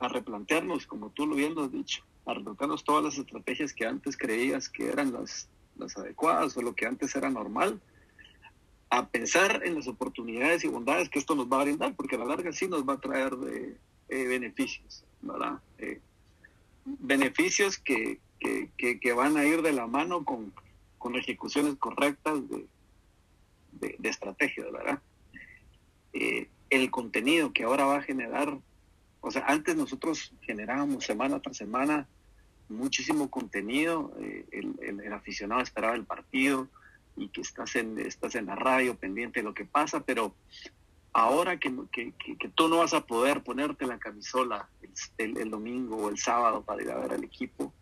[0.00, 4.16] a replantearnos, como tú lo bien has dicho, a replantearnos todas las estrategias que antes
[4.16, 7.80] creías que eran las, las adecuadas o lo que antes era normal,
[8.90, 12.20] a pensar en las oportunidades y bondades que esto nos va a brindar, porque a
[12.20, 13.76] la larga sí nos va a traer eh,
[14.08, 15.60] eh, beneficios, ¿verdad?
[15.78, 16.00] Eh,
[16.84, 20.54] beneficios que, que, que, van a ir de la mano con,
[20.96, 22.64] con ejecuciones correctas de,
[23.72, 25.00] de, de estrategias, ¿verdad?
[26.70, 28.58] el contenido que ahora va a generar,
[29.20, 32.08] o sea, antes nosotros generábamos semana tras semana
[32.68, 34.12] muchísimo contenido,
[34.50, 36.68] el, el, el aficionado esperaba el partido,
[37.18, 40.34] y que estás en, estás en la radio pendiente de lo que pasa, pero
[41.12, 44.68] ahora que, que, que, tú no vas a poder ponerte la camisola
[45.18, 47.72] el, el, domingo o el sábado para ir a ver al equipo,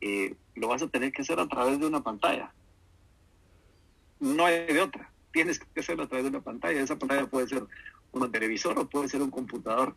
[0.00, 2.52] eh, lo vas a tener que hacer a través de una pantalla.
[4.20, 5.10] No hay de otra.
[5.32, 6.80] Tienes que hacerlo a través de una pantalla.
[6.80, 7.64] Esa pantalla puede ser
[8.12, 9.96] un televisor o puede ser un computador.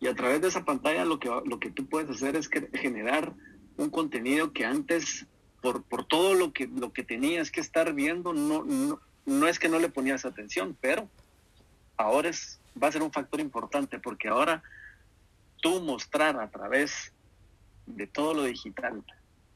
[0.00, 3.32] Y a través de esa pantalla lo que, lo que tú puedes hacer es generar
[3.76, 5.26] un contenido que antes
[5.62, 9.58] por, por todo lo que, lo que tenías que estar viendo, no, no, no es
[9.58, 11.08] que no le ponías atención, pero
[11.96, 14.62] ahora es, va a ser un factor importante porque ahora
[15.62, 17.12] tú mostrar a través
[17.86, 19.02] de todo lo digital,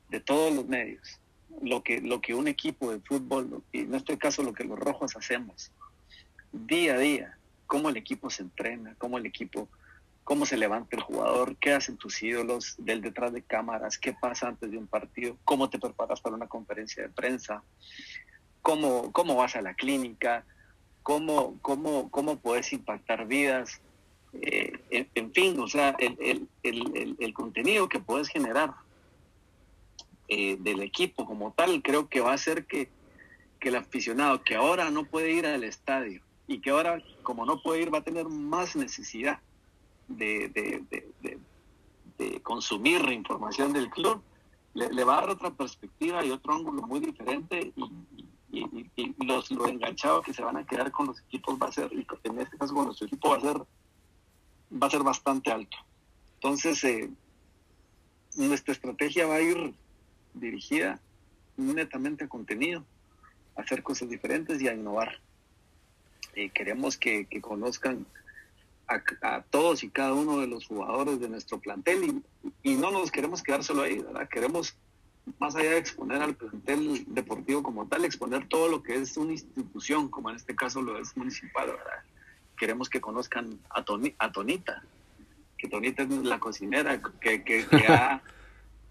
[0.08, 1.20] de todos los medios,
[1.62, 4.78] lo que, lo que un equipo de fútbol, y en este caso lo que los
[4.78, 5.70] rojos hacemos,
[6.52, 9.68] día a día, cómo el equipo se entrena, cómo el equipo
[10.30, 14.46] cómo se levanta el jugador, qué hacen tus ídolos del detrás de cámaras, qué pasa
[14.46, 17.64] antes de un partido, cómo te preparas para una conferencia de prensa,
[18.62, 20.44] cómo, cómo vas a la clínica,
[21.02, 23.80] cómo, cómo, cómo puedes impactar vidas,
[24.34, 24.72] eh,
[25.14, 28.74] en, fin, o sea, el, el, el, el contenido que puedes generar
[30.32, 32.88] eh, del equipo como tal, creo que va a hacer que,
[33.58, 37.60] que el aficionado que ahora no puede ir al estadio y que ahora como no
[37.60, 39.40] puede ir va a tener más necesidad
[40.06, 41.38] de, de,
[42.16, 44.22] de, consumir información del club,
[44.74, 48.62] le, va a dar otra perspectiva y otro ángulo muy diferente y,
[48.96, 51.90] y, los, lo enganchado que se van a quedar con los equipos va a ser,
[51.92, 53.58] en este caso con nuestro equipo va a ser,
[54.80, 55.76] va a ser bastante alto.
[56.34, 57.10] Entonces, eh,
[58.36, 59.74] nuestra estrategia va a ir
[60.34, 61.00] dirigida
[61.56, 62.84] netamente a contenido,
[63.56, 65.20] a hacer cosas diferentes y a innovar.
[66.34, 68.06] Eh, queremos que, que conozcan
[69.22, 72.22] a, todos y cada uno de los jugadores de nuestro plantel
[72.62, 74.28] y, no nos queremos quedar solo ahí, ¿verdad?
[74.28, 74.76] Queremos,
[75.38, 79.32] más allá de exponer al plantel deportivo como tal, exponer todo lo que es una
[79.32, 82.02] institución, como en este caso lo es municipal, ¿verdad?
[82.56, 83.84] Queremos que conozcan a,
[84.18, 84.82] a Tonita,
[85.56, 88.22] que Tonita es la cocinera que, que, ha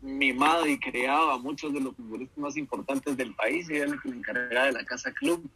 [0.01, 3.99] mimado y creado a muchos de los futbolistas más importantes del país y es la
[4.05, 5.49] encargada de la Casa Club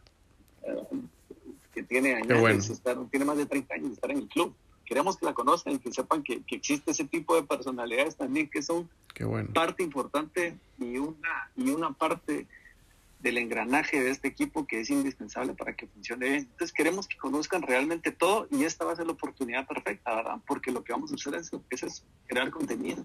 [1.72, 4.54] que tiene años, estar, tiene más de 30 años de estar en el club.
[4.84, 8.48] Queremos que la conozcan y que sepan que, que existe ese tipo de personalidades también
[8.48, 8.88] que son
[9.52, 12.46] parte importante y una, y una parte
[13.20, 16.40] del engranaje de este equipo que es indispensable para que funcione bien.
[16.40, 20.38] Entonces queremos que conozcan realmente todo y esta va a ser la oportunidad perfecta, ¿verdad?
[20.46, 23.04] Porque lo que vamos a hacer es, es eso, crear contenido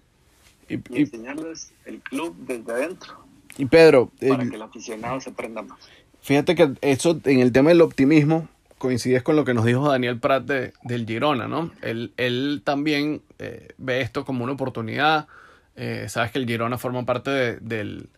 [0.70, 3.26] y, enseñarles el club desde adentro.
[3.58, 5.80] Y Pedro, para que el aficionado se prenda más.
[6.22, 10.20] Fíjate que eso en el tema del optimismo, coincides con lo que nos dijo Daniel
[10.20, 11.72] Prat del Girona, ¿no?
[11.82, 15.28] Él, él también eh, ve esto como una oportunidad.
[15.76, 18.10] Eh, sabes que el Girona forma parte del,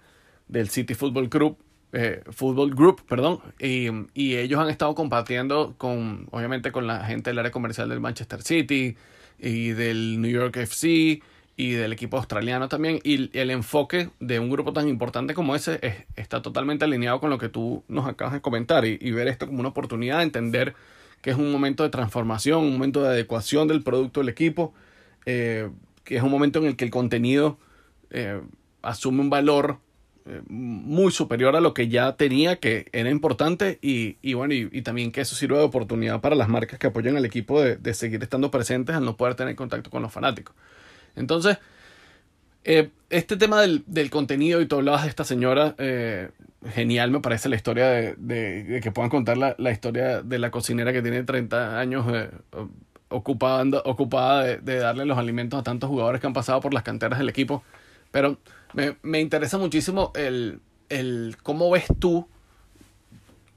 [0.47, 1.57] del, City Football Group,
[1.93, 7.29] eh, Football Group, perdón, y, y, ellos han estado compartiendo con, obviamente, con la gente
[7.29, 8.95] del área comercial del Manchester City
[9.39, 11.21] y del New York FC
[11.57, 12.99] y del equipo australiano también.
[13.03, 17.37] Y el enfoque de un grupo tan importante como ese está totalmente alineado con lo
[17.37, 20.75] que tú nos acabas de comentar y, ver esto como una oportunidad de entender
[21.21, 24.73] que es un momento de transformación, un momento de adecuación del producto del equipo,
[25.25, 25.69] eh,
[26.03, 27.59] que es un momento en el que el contenido
[28.09, 28.41] eh,
[28.81, 29.77] asume un valor
[30.25, 34.81] eh, muy superior a lo que ya tenía, que era importante y, y bueno, y,
[34.81, 37.93] también que eso sirva de oportunidad para las marcas que apoyan al equipo de, de
[37.93, 40.55] seguir estando presentes al no poder tener contacto con los fanáticos.
[41.15, 41.57] Entonces,
[42.63, 46.29] eh, este tema del, del, contenido y tú hablabas de esta señora, eh,
[46.73, 50.51] genial me parece la historia de, de, que puedan contar la, la, historia de la
[50.51, 52.29] cocinera que tiene 30 años eh,
[53.09, 57.19] ocupada, de, de, darle los alimentos a tantos jugadores que han pasado por las canteras
[57.19, 57.63] del equipo.
[58.11, 58.37] Pero
[58.73, 62.27] me, me interesa muchísimo el, el cómo ves tú,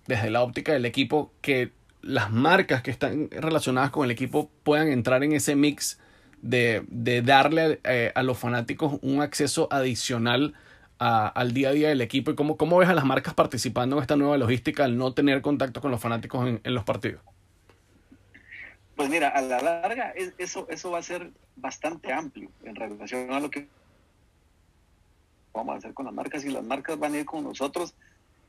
[0.06, 4.88] desde la óptica del equipo, que las marcas que están relacionadas con el equipo puedan
[4.88, 5.98] entrar en ese mix
[6.44, 10.52] de, de darle eh, a los fanáticos un acceso adicional
[10.98, 13.96] a, al día a día del equipo y cómo, cómo ves a las marcas participando
[13.96, 17.22] en esta nueva logística al no tener contacto con los fanáticos en, en los partidos.
[18.94, 23.40] Pues mira, a la larga eso, eso va a ser bastante amplio en relación a
[23.40, 23.66] lo que
[25.54, 27.94] vamos a hacer con las marcas y las marcas van a ir con nosotros.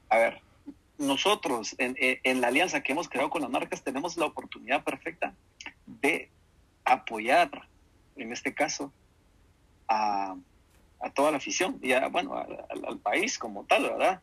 [0.10, 0.42] A ver,
[0.98, 5.34] nosotros en, en la alianza que hemos creado con las marcas tenemos la oportunidad perfecta
[5.86, 6.30] de
[6.84, 7.50] apoyar,
[8.16, 8.92] en este caso,
[9.88, 10.36] a,
[11.00, 14.22] a toda la afición y a, bueno, al país como tal, ¿verdad?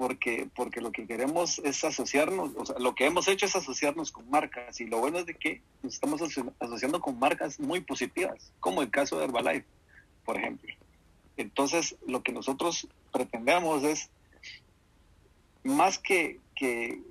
[0.00, 4.10] porque, porque lo que queremos es asociarnos, o sea, lo que hemos hecho es asociarnos
[4.10, 6.22] con marcas y lo bueno es de que nos estamos
[6.58, 9.66] asociando con marcas muy positivas, como el caso de Herbalife,
[10.24, 10.74] por ejemplo.
[11.36, 14.08] Entonces, lo que nosotros pretendemos es
[15.64, 17.02] más que, que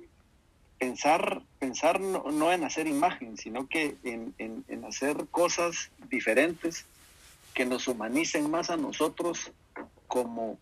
[0.80, 6.86] pensar, pensar no, en hacer imagen, sino que en, en, hacer cosas diferentes
[7.52, 9.52] que nos humanicen más a nosotros
[10.08, 10.58] como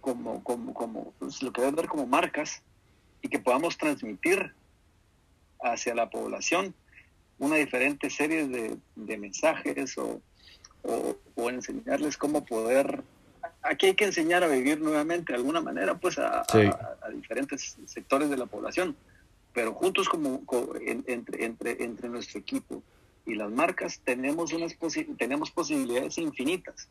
[0.00, 2.60] como, como, como pues, lo que deben ver como marcas
[3.22, 4.52] y que podamos transmitir
[5.62, 6.74] hacia la población
[7.38, 10.20] una diferente serie de, de mensajes o,
[10.82, 13.02] o, enseñarles cómo poder
[13.68, 18.30] aquí hay que enseñar a vivir nuevamente de alguna manera pues a, a, diferentes sectores
[18.30, 18.96] de la población
[19.52, 20.42] pero juntos como,
[20.84, 22.82] entre, entre, entre nuestro equipo
[23.24, 24.76] y las marcas tenemos unas
[25.18, 26.88] tenemos posibilidades infinitas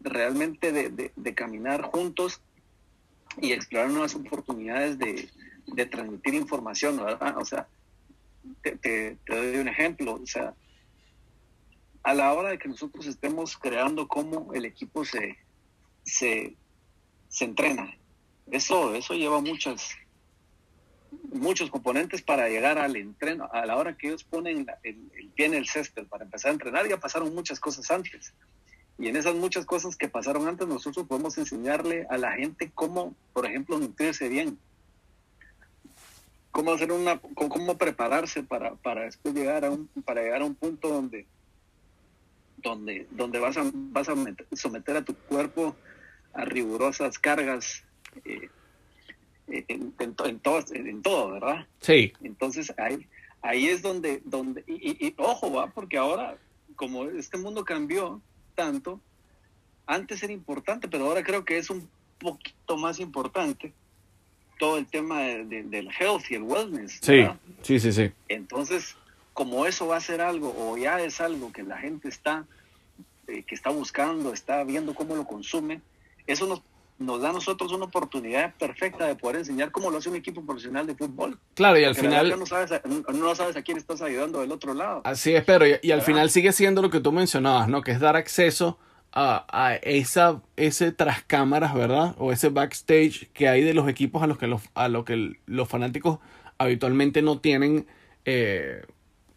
[0.00, 2.40] realmente de, de, caminar juntos
[3.40, 5.28] y explorar nuevas oportunidades de,
[5.66, 7.36] de transmitir información, ¿verdad?
[7.38, 7.66] O sea,
[8.62, 10.54] te, te, doy un ejemplo, o sea,
[12.02, 15.38] a la hora de que nosotros estemos creando cómo el equipo se,
[16.04, 16.56] se,
[17.28, 17.94] se entrena,
[18.50, 19.90] eso, eso lleva muchas,
[21.32, 23.48] muchos componentes para llegar al entreno.
[23.52, 26.54] A la hora que ellos ponen el, el, pie en el césped para empezar a
[26.54, 28.32] entrenar, ya pasaron muchas cosas antes.
[28.98, 33.14] Y en esas muchas cosas que pasaron antes, nosotros podemos enseñarle a la gente cómo,
[33.32, 34.58] por ejemplo, nutrirse bien,
[36.50, 40.54] cómo hacer una, cómo prepararse para, para después llegar a un, para llegar a un
[40.54, 41.26] punto donde,
[42.58, 44.14] donde, donde vas a, vas a
[44.52, 45.76] someter a tu cuerpo
[46.32, 47.82] a rigurosas cargas
[48.24, 48.48] eh,
[49.48, 51.66] en, en, en, todo, ¿verdad?
[51.80, 52.12] Sí.
[52.22, 53.06] Entonces ahí,
[53.42, 56.36] ahí es donde, donde y, y ojo, va, porque ahora,
[56.76, 58.20] como este mundo cambió,
[58.54, 59.00] tanto.
[59.86, 61.88] Antes era importante, pero ahora creo que es un
[62.18, 63.72] poquito más importante
[64.60, 66.98] todo el tema del health y el wellness.
[67.00, 67.24] Sí,
[67.62, 68.12] sí, sí, sí.
[68.28, 68.94] Entonces,
[69.32, 72.44] como eso va a ser algo, o ya es algo que la gente está,
[73.26, 75.80] eh, que está buscando, está viendo cómo lo consume,
[76.32, 76.62] eso nos
[77.00, 80.44] nos da a nosotros una oportunidad perfecta de poder enseñar cómo lo hace un equipo
[80.44, 81.38] profesional de fútbol.
[81.54, 82.38] Claro, y al final...
[82.38, 85.00] No sabes, a, no sabes a quién estás ayudando del otro lado.
[85.04, 87.80] Así es, pero y, al final sigue siendo lo que tú mencionabas, ¿no?
[87.80, 88.78] Que es dar acceso
[89.12, 92.14] a, a esa, ese tras cámaras, ¿verdad?
[92.18, 95.40] O ese backstage que hay de los equipos a los que los, a lo que
[95.46, 96.18] los fanáticos
[96.58, 97.86] habitualmente no tienen...
[98.26, 98.82] Eh,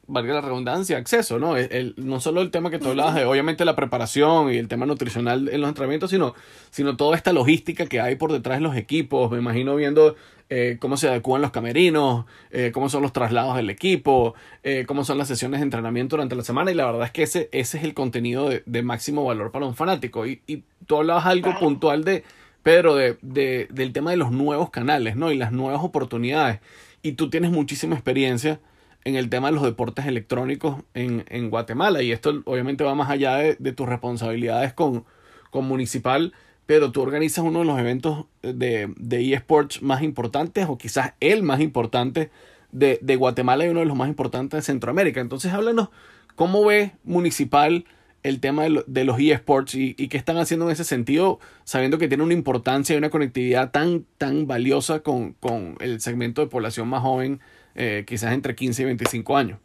[0.08, 1.56] valga la redundancia, acceso, ¿no?
[1.56, 4.86] El, no solo el tema que tú hablabas de, obviamente, la preparación y el tema
[4.86, 6.36] nutricional en los entrenamientos, sino,
[6.72, 9.32] sino toda esta logística que hay por detrás de los equipos.
[9.32, 10.16] Me imagino viendo
[10.50, 15.06] eh, cómo se adecuan los camerinos, eh, cómo son los traslados del equipo, eh, cómo
[15.06, 16.72] son las sesiones de entrenamiento durante la semana.
[16.72, 19.76] Y la verdad es que ese, ese es el contenido de, máximo valor para un
[19.76, 20.28] fanático.
[20.28, 22.24] Y, y tú hablabas algo puntual de,
[22.62, 25.32] Pedro, de, de, del tema de los nuevos canales, ¿no?
[25.32, 26.60] Y las nuevas oportunidades.
[27.02, 28.60] Y tú tienes muchísima experiencia
[29.06, 32.02] en el tema de los deportes electrónicos en, en Guatemala.
[32.02, 35.06] Y esto obviamente va más allá de, de tus responsabilidades con,
[35.50, 36.34] con, Municipal,
[36.66, 41.44] pero tú organizas uno de los eventos de, de eSports más importantes, o quizás el
[41.44, 42.32] más importante
[42.72, 45.20] de, de, Guatemala y uno de los más importantes de Centroamérica.
[45.20, 45.90] Entonces háblanos
[46.36, 47.86] cómo ve Municipal
[48.24, 52.08] el tema de, los eSports y, y, qué están haciendo en ese sentido, sabiendo que
[52.08, 56.88] tiene una importancia y una conectividad tan, tan valiosa con, con el segmento de población
[56.88, 57.42] más joven
[57.76, 59.60] eh, quizás entre 15 y 25 años.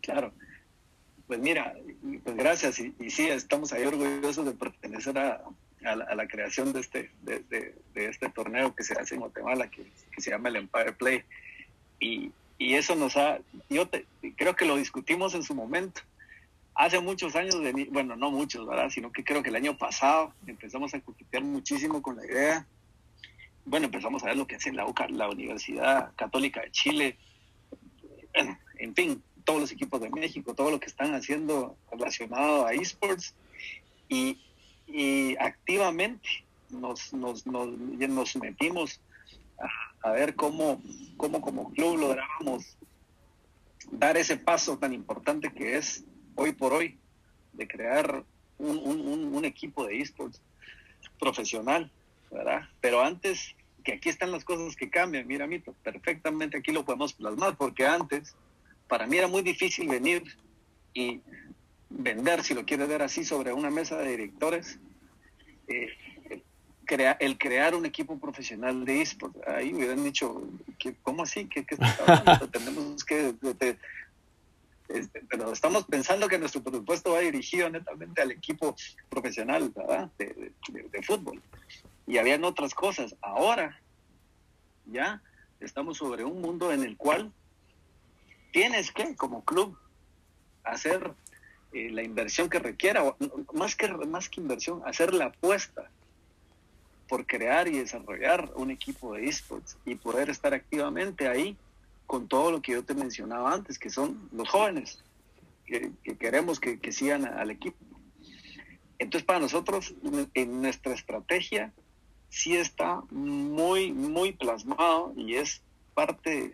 [0.00, 0.32] Claro.
[1.26, 1.74] Pues mira,
[2.22, 2.78] pues gracias.
[2.78, 5.42] Y, sí, estamos ahí orgullosos de pertenecer a,
[5.84, 7.40] a, la, creación de este, de,
[7.94, 11.24] de, este torneo que se hace en Guatemala, que, que se llama el Empire Play.
[11.98, 13.88] Y, y eso nos ha, yo
[14.36, 16.02] creo que lo discutimos en su momento.
[16.74, 18.90] Hace muchos años, de, bueno, no muchos, ¿verdad?
[18.90, 22.66] Sino que creo que el año pasado empezamos a coquetear muchísimo con la idea
[23.66, 27.18] bueno, empezamos a ver lo que hace la, la Universidad Católica de Chile,
[28.78, 33.34] en fin, todos los equipos de México, todo lo que están haciendo relacionado a esports
[34.08, 34.38] y,
[35.40, 36.28] activamente
[36.70, 39.00] nos, nos, nos, metimos
[40.02, 40.80] a, ver cómo,
[41.16, 42.76] cómo como club logramos
[43.90, 46.04] dar ese paso tan importante que es
[46.36, 46.98] hoy por hoy
[47.52, 48.24] de crear
[48.58, 50.40] un equipo de esports
[51.18, 51.90] profesional
[52.36, 52.68] ¿verdad?
[52.80, 57.12] Pero antes, que aquí están las cosas que cambian, mira, Mito, perfectamente aquí lo podemos
[57.12, 58.34] plasmar, porque antes
[58.88, 60.22] para mí era muy difícil venir
[60.94, 61.20] y
[61.88, 64.78] vender, si lo quieres ver así, sobre una mesa de directores,
[65.68, 65.88] eh,
[67.18, 69.36] el crear un equipo profesional de esports.
[69.48, 70.42] Ahí me hubieran dicho,
[71.02, 71.46] ¿cómo así?
[71.46, 71.76] ¿Qué, qué
[72.52, 73.34] Tenemos que...
[74.88, 78.76] Este, pero estamos pensando que nuestro presupuesto va dirigido netamente al equipo
[79.08, 79.72] profesional
[80.16, 81.42] De, de, fútbol.
[82.06, 83.16] Y habían otras cosas.
[83.20, 83.80] Ahora
[84.86, 85.22] ya
[85.60, 87.32] estamos sobre un mundo en el cual
[88.52, 89.76] tienes que, como club,
[90.64, 91.14] hacer
[91.72, 93.14] eh, la inversión que requiera,
[93.52, 95.90] más que, más que inversión, hacer la apuesta
[97.08, 101.56] por crear y desarrollar un equipo de esports y poder estar activamente ahí
[102.06, 105.02] con todo lo que yo te mencionaba antes, que son los jóvenes
[105.66, 107.76] que, queremos que, que, sigan al equipo.
[108.98, 109.94] Entonces, para nosotros,
[110.34, 111.72] en nuestra estrategia,
[112.36, 115.62] sí está muy, muy plasmado y es
[115.94, 116.52] parte,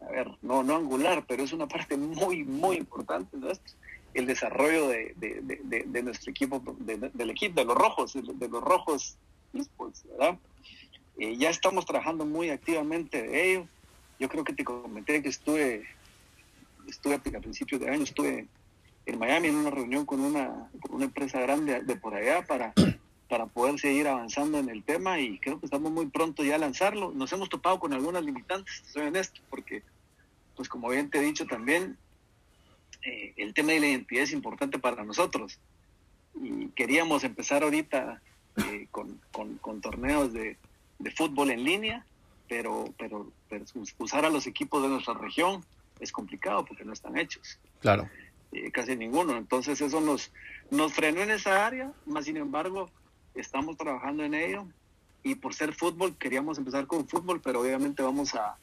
[0.00, 3.56] a ver, no, no angular, pero es una parte muy, muy importante de
[4.14, 9.16] el desarrollo de, de, nuestro equipo, del equipo, de los rojos, de, los rojos
[9.52, 10.36] ¿verdad?
[11.18, 13.68] Eh, ya estamos trabajando muy activamente de ello.
[14.18, 15.84] Yo creo que te comenté que estuve,
[16.88, 18.48] estuve a principios de año, estuve
[19.04, 22.72] en Miami en una reunión con una, una empresa grande de por allá para,
[23.28, 26.58] para poder seguir avanzando en el tema y creo que estamos muy pronto ya a
[26.58, 27.12] lanzarlo.
[27.12, 29.82] Nos hemos topado con algunas limitantes, soy honesto, porque,
[30.54, 31.96] pues como bien te he dicho también,
[33.02, 35.58] eh, el tema de la identidad es importante para nosotros.
[36.40, 38.20] Y queríamos empezar ahorita
[38.56, 40.56] eh, con, con, torneos de,
[40.98, 42.06] de, fútbol en línea,
[42.48, 43.26] pero, pero,
[43.98, 45.64] usar a los equipos de nuestra región
[45.98, 47.58] es complicado porque no están hechos.
[47.80, 48.08] Claro.
[48.52, 49.36] Eh, casi ninguno.
[49.36, 50.30] Entonces eso nos,
[50.70, 52.88] nos frenó en esa área, más sin embargo
[53.36, 54.66] estamos trabajando en ello
[55.22, 58.56] y por ser fútbol queríamos empezar con fútbol, pero obviamente vamos a,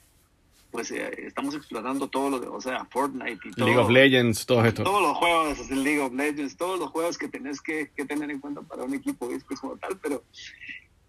[0.71, 3.65] pues eh, estamos explorando todo lo de, o sea, Fortnite y todo.
[3.65, 4.83] League of Legends, todo esto.
[4.83, 8.39] Todos los juegos, el League of Legends, todos los juegos que tenés que, tener en
[8.39, 10.23] cuenta para un equipo es como tal, pero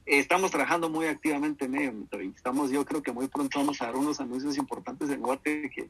[0.04, 1.92] estamos trabajando muy activamente en ello.
[2.36, 5.88] Estamos, yo creo que muy pronto vamos a dar unos anuncios importantes en Guate que,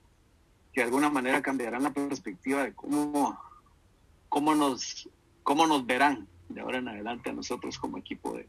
[0.73, 3.41] que de alguna manera cambiarán la perspectiva de cómo,
[4.29, 5.09] cómo, nos,
[5.43, 8.47] cómo nos verán de ahora en adelante a nosotros como equipo de,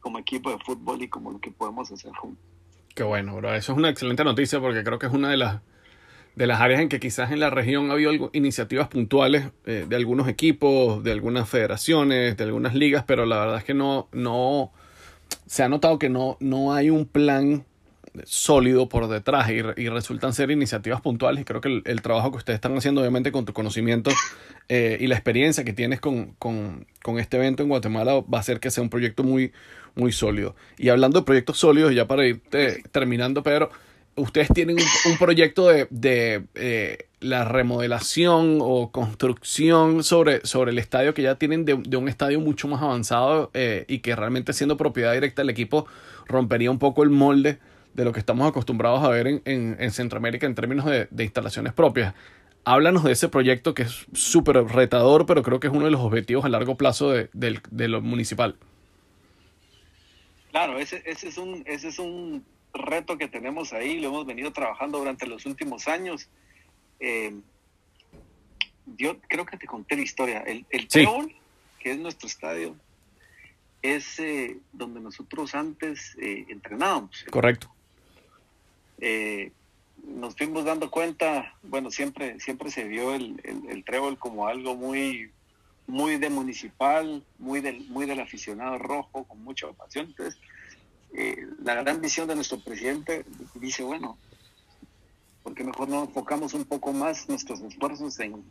[0.00, 2.44] como equipo de fútbol y como lo que podemos hacer juntos.
[2.94, 3.54] Qué bueno, bro.
[3.54, 5.60] Eso es una excelente noticia porque creo que es una de las,
[6.34, 9.96] de las áreas en que quizás en la región ha habido iniciativas puntuales eh, de
[9.96, 14.72] algunos equipos, de algunas federaciones, de algunas ligas, pero la verdad es que no, no,
[15.46, 17.64] se ha notado que no, no hay un plan
[18.24, 22.56] sólido por detrás y, resultan ser iniciativas puntuales y creo que el, trabajo que ustedes
[22.56, 24.10] están haciendo obviamente con tu conocimiento
[24.68, 26.86] eh, y la experiencia que tienes con, con,
[27.18, 29.52] este evento en Guatemala va a hacer que sea un proyecto muy,
[29.94, 30.54] muy sólido.
[30.76, 32.40] Y hablando de proyectos sólidos, ya para ir
[32.90, 33.70] terminando, Pedro,
[34.16, 41.14] ustedes tienen un, proyecto de, de eh, la remodelación o construcción sobre, sobre el estadio
[41.14, 44.76] que ya tienen de, de un estadio mucho más avanzado eh, y que realmente siendo
[44.76, 45.86] propiedad directa del equipo
[46.26, 47.58] rompería un poco el molde
[47.96, 51.72] de lo que estamos acostumbrados a ver en, en, Centroamérica en términos de, de, instalaciones
[51.72, 52.14] propias.
[52.64, 56.00] Háblanos de ese proyecto que es súper retador, pero creo que es uno de los
[56.02, 58.56] objetivos a largo plazo de, de lo municipal.
[60.50, 62.44] Claro, ese, ese, es un, ese es un
[62.74, 66.28] reto que tenemos ahí, lo hemos venido trabajando durante los últimos años.
[67.00, 67.34] Eh,
[68.98, 70.40] yo creo que te conté la historia.
[70.40, 72.76] El, el que es nuestro estadio,
[73.80, 77.24] es eh, donde nosotros antes eh, entrenábamos.
[77.30, 77.75] Correcto.
[80.06, 85.30] Nos fuimos dando cuenta, bueno, siempre, siempre se vio el, el, trébol como algo muy,
[85.86, 90.06] muy de municipal, muy del, muy del aficionado rojo, con mucha pasión.
[90.06, 90.38] Entonces,
[91.14, 93.24] eh, la gran visión de nuestro presidente
[93.54, 94.16] dice, bueno,
[95.42, 98.44] porque mejor no enfocamos un poco más nuestros esfuerzos en,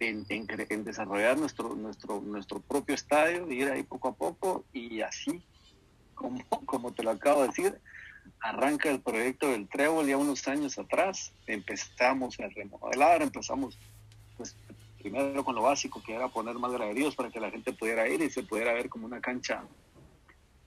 [0.00, 5.42] en, en, desarrollar nuestro, nuestro, nuestro propio estadio, ir ahí poco a poco y así,
[6.14, 7.80] como, como te lo acabo de decir,
[8.40, 13.78] arranca el proyecto del Trébol ya unos años atrás, empezamos a remodelar, empezamos
[14.36, 14.56] pues
[14.98, 18.22] primero con lo básico que era poner más graderíos para que la gente pudiera ir
[18.22, 19.64] y se pudiera ver como una cancha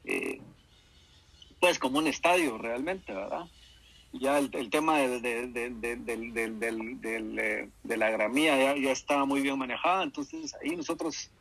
[0.06, 0.40] eh,
[1.60, 3.46] pues como un estadio realmente, ¿verdad?
[4.14, 5.58] Ya el, tema de, de,
[7.98, 11.32] la gramía ya, ya, estaba muy bien manejada, entonces ahí nosotros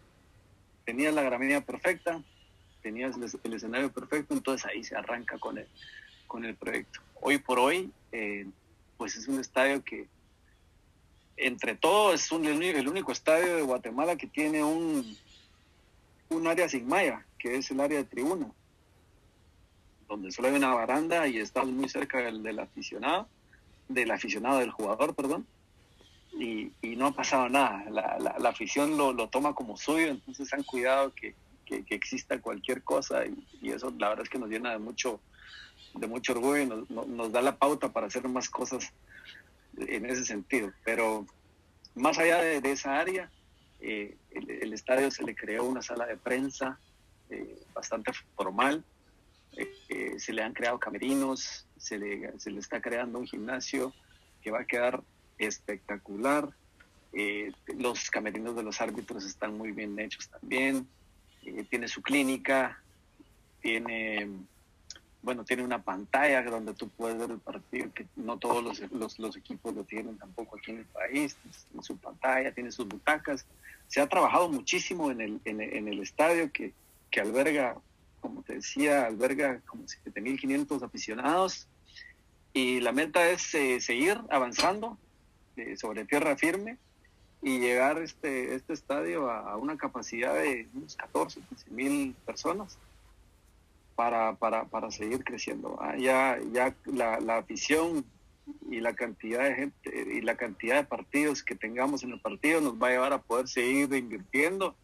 [0.85, 2.21] tenías la gramía perfecta,
[2.83, 5.69] tenías el, escenario perfecto, entonces ahí se arranca con el,
[6.27, 7.01] con el proyecto.
[7.21, 8.47] Hoy por hoy, eh,
[8.97, 10.07] pues es un estadio que
[11.37, 15.17] entre todos es el único estadio de Guatemala que tiene un,
[16.29, 18.47] un área sin malla, que es el área de tribuna,
[20.09, 23.29] donde solo hay una baranda y estamos muy cerca del, del aficionado.
[23.89, 25.47] del aficionado, del jugador, perdón,
[26.33, 27.85] y, y no ha pasado nada.
[27.91, 32.41] La, la, afición lo, lo, toma como suyo, entonces han cuidado que, que, que exista
[32.41, 35.21] cualquier cosa y, eso la verdad es que nos llena de mucho,
[35.95, 38.93] de mucho orgullo y nos, nos da la pauta para hacer más cosas
[39.77, 40.73] en ese sentido.
[40.85, 41.27] Pero
[41.95, 43.31] más allá de, de esa área,
[43.81, 46.79] eh, el, el, estadio se le creó una sala de prensa
[47.31, 48.85] eh, bastante formal,
[49.57, 53.93] eh, se le han creado camerinos, se le, se le está creando un gimnasio
[54.43, 55.03] que va a quedar
[55.39, 56.49] espectacular.
[57.77, 60.89] Los camerinos de los árbitros están muy bien hechos también.
[61.71, 62.83] Tiene su clínica,
[63.63, 64.29] tiene,
[65.25, 69.37] bueno, tiene una pantalla donde tú puedes ver el partido, que no todos los, los,
[69.37, 71.35] equipos lo tienen tampoco aquí en el país.
[71.71, 73.47] Tiene su pantalla, tiene sus butacas.
[73.89, 76.75] Se ha trabajado muchísimo en el, en, en el estadio que,
[77.11, 77.77] que alberga,
[78.21, 81.69] como te decía, alberga como 7.500 aficionados.
[82.53, 84.99] Y la meta es eh, seguir avanzando
[85.57, 86.77] eh, sobre tierra firme
[87.41, 92.79] y llegar este, este estadio a, a una capacidad de unos 14, 15 mil personas
[93.95, 95.79] para, para, para seguir creciendo.
[95.99, 98.05] Ya ya la, la afición
[98.71, 102.61] y la cantidad de gente y la cantidad de partidos que tengamos en el partido
[102.61, 104.77] nos va a llevar a poder seguir invirtiendo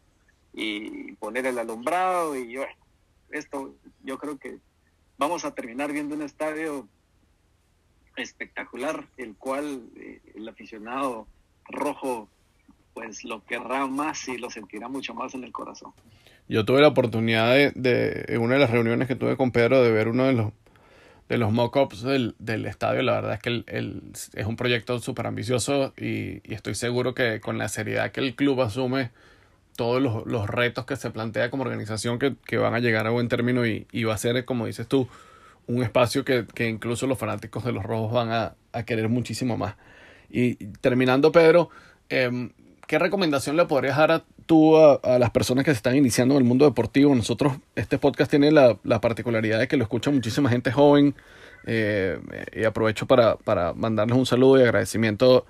[0.53, 2.73] y poner el alumbrado y bueno,
[3.29, 4.57] esto yo creo que
[5.17, 6.87] vamos a terminar viendo un estadio
[8.17, 11.27] espectacular, el cual eh, el aficionado
[11.65, 12.27] rojo
[12.93, 15.93] pues lo querrá más y lo sentirá mucho más en el corazón.
[16.47, 19.81] Yo tuve la oportunidad de, de en una de las reuniones que tuve con Pedro
[19.81, 20.51] de ver uno de los
[21.29, 23.01] de los mock-ups del, del, estadio.
[23.03, 24.01] La verdad es que el, el,
[24.33, 28.35] es un proyecto súper ambicioso y, y, estoy seguro que con la seriedad que el
[28.35, 29.11] club asume
[29.77, 33.11] todos los, los retos que se plantea como organización que, que, van a llegar a
[33.11, 35.07] buen término y, y va a ser, como dices tú,
[35.67, 39.55] un espacio que, que incluso los fanáticos de los rojos van a, a querer muchísimo
[39.55, 39.75] más.
[40.29, 41.69] Y terminando, Pedro,
[42.09, 42.49] eh,
[42.91, 46.39] ¿qué recomendación le podrías dar a tú a, las personas que se están iniciando en
[46.39, 47.15] el mundo deportivo?
[47.15, 51.15] Nosotros, este podcast tiene la, la particularidad de que lo escucha muchísima gente joven
[51.65, 52.19] eh,
[52.51, 53.37] y aprovecho para,
[53.75, 55.45] mandarles un saludo y agradecimiento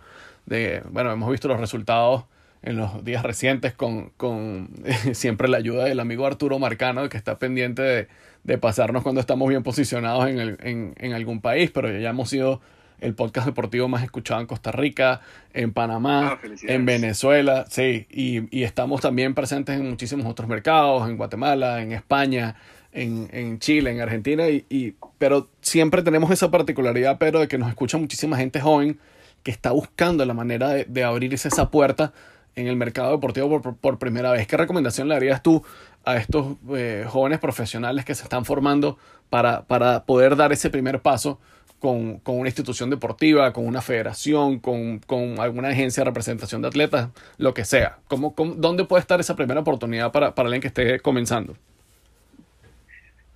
[0.45, 2.25] de, bueno, hemos visto los resultados
[2.61, 4.11] en los días recientes con,
[5.13, 8.07] siempre la ayuda del amigo Arturo Marcano que está pendiente
[8.43, 12.61] de, pasarnos cuando estamos bien posicionados en, en algún país, pero ya hemos sido
[13.01, 15.21] el podcast deportivo más escuchado en Costa Rica,
[15.53, 21.09] en Panamá, ah, en Venezuela, sí, y, y, estamos también presentes en muchísimos otros mercados,
[21.09, 22.55] en Guatemala, en España,
[22.91, 27.57] en, en Chile, en Argentina, y, y, pero siempre tenemos esa particularidad, pero de que
[27.57, 28.99] nos escucha muchísima gente joven
[29.43, 32.13] que está buscando la manera de, de abrirse esa puerta
[32.55, 34.45] en el mercado deportivo por, por, primera vez.
[34.47, 35.63] ¿Qué recomendación le darías tú
[36.03, 38.97] a estos eh, jóvenes profesionales que se están formando
[39.29, 41.39] para, para poder dar ese primer paso
[41.81, 46.67] con, con, una institución deportiva, con una federación, con, con, alguna agencia de representación de
[46.67, 47.97] atletas, lo que sea.
[48.07, 51.57] ¿Cómo, ¿Dónde puede estar esa primera oportunidad para, para alguien que esté comenzando?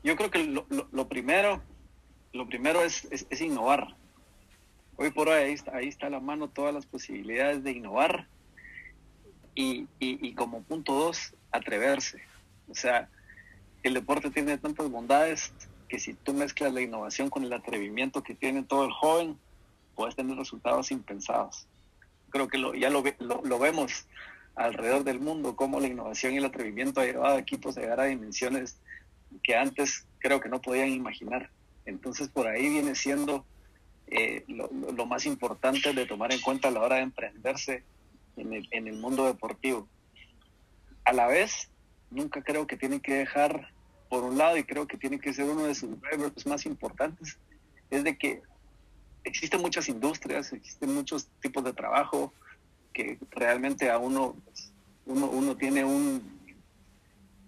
[0.03, 1.63] Yo creo que lo, primero,
[2.33, 3.07] lo primero es,
[3.41, 3.95] innovar.
[4.95, 8.27] Hoy por hoy ahí está, ahí está a la mano todas las posibilidades de innovar
[9.55, 12.21] y, y como punto dos, atreverse.
[12.69, 13.09] O sea,
[13.81, 15.51] el deporte tiene tantas bondades
[15.99, 19.37] si tú mezclas la innovación con el atrevimiento que tiene todo el joven,
[19.95, 21.67] puedes tener resultados impensados.
[22.29, 23.01] Creo que lo, ya lo,
[23.59, 24.07] vemos
[24.55, 27.99] alrededor del mundo, cómo la innovación y el atrevimiento ha llevado a equipos a llegar
[27.99, 28.77] a dimensiones
[29.43, 31.49] que antes creo que no podían imaginar.
[31.85, 33.45] Entonces por ahí viene siendo
[34.07, 37.83] eh, lo, lo, más importante de tomar en cuenta a la hora de emprenderse
[38.37, 39.87] en el, en el mundo deportivo.
[41.05, 41.69] A la vez,
[42.09, 43.71] nunca creo que tienen que dejar
[44.15, 47.37] por un lado, y creo que tiene que ser uno de sus drivers más importantes,
[47.89, 48.41] es de que
[49.25, 52.31] existen muchas industrias, existen muchos tipos de trabajo
[52.93, 54.37] que realmente a uno,
[55.05, 56.55] uno, uno tiene un,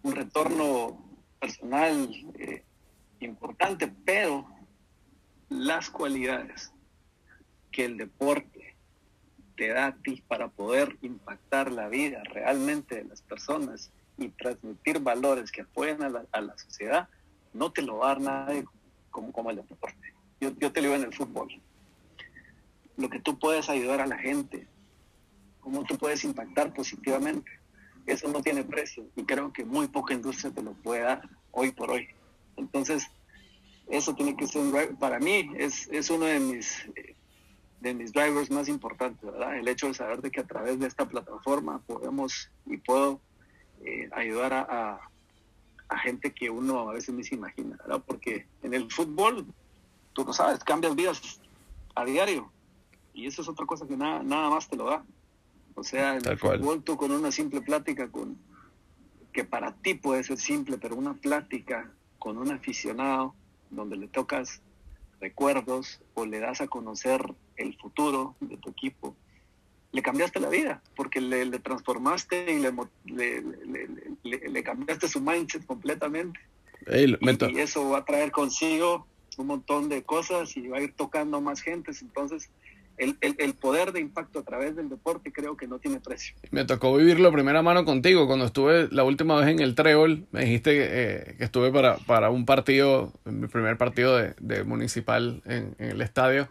[0.04, 1.02] un retorno
[1.40, 2.64] personal eh,
[3.22, 4.46] importante, pero
[5.48, 6.74] las cualidades
[7.72, 8.76] que el deporte
[9.56, 15.00] te da a ti para poder impactar la vida realmente de las personas y transmitir
[15.00, 17.08] valores que apoyen a la, a sociedad,
[17.54, 18.66] no te lo va a dar nadie
[19.12, 20.14] como, como el deporte.
[20.40, 21.50] Yo, yo te lo digo en el fútbol.
[22.98, 24.68] Lo que tú puedes ayudar a la gente,
[25.60, 27.52] cómo tú puedes impactar positivamente,
[28.08, 31.72] eso no tiene precio y creo que muy poca industria te lo puede dar hoy
[31.72, 32.08] por hoy.
[32.56, 33.06] Entonces,
[33.90, 36.90] eso tiene que ser un para mí es, es uno de mis
[37.80, 39.58] de mis drivers más importantes, ¿verdad?
[39.58, 43.22] El hecho de saber de que a través de esta plataforma podemos y puedo
[43.84, 45.10] eh, ayudar a, a,
[45.90, 48.04] a, gente que uno a veces ni se imagina, ¿verdad?
[48.06, 49.46] Porque en el fútbol,
[50.14, 51.40] tú lo sabes, cambias vidas
[51.96, 52.52] a diario.
[53.14, 55.04] Y eso es otra cosa que nada, nada más te lo da.
[55.76, 58.38] O sea, en el fútbol tú con una simple plática con
[59.32, 63.36] que para ti puede ser simple, pero una plática con un aficionado
[63.70, 64.62] donde le tocas
[65.20, 69.16] recuerdos o le das a conocer el futuro de tu equipo,
[69.92, 73.44] le cambiaste la vida, porque le, transformaste y le,
[74.24, 76.40] le, cambiaste su mindset completamente.
[76.88, 79.08] y, eso va a traer consigo
[79.38, 82.02] un montón de cosas y va a ir tocando más gentes.
[82.02, 82.50] Entonces,
[82.98, 86.36] el, el, poder de impacto a través del deporte creo que no tiene precio.
[86.50, 88.26] Me tocó vivirlo primera mano contigo.
[88.26, 91.98] Cuando estuve la última vez en el Trébol, me dijiste que, eh, que estuve para,
[91.98, 96.50] para, un partido, mi primer partido de, de municipal en, el estadio.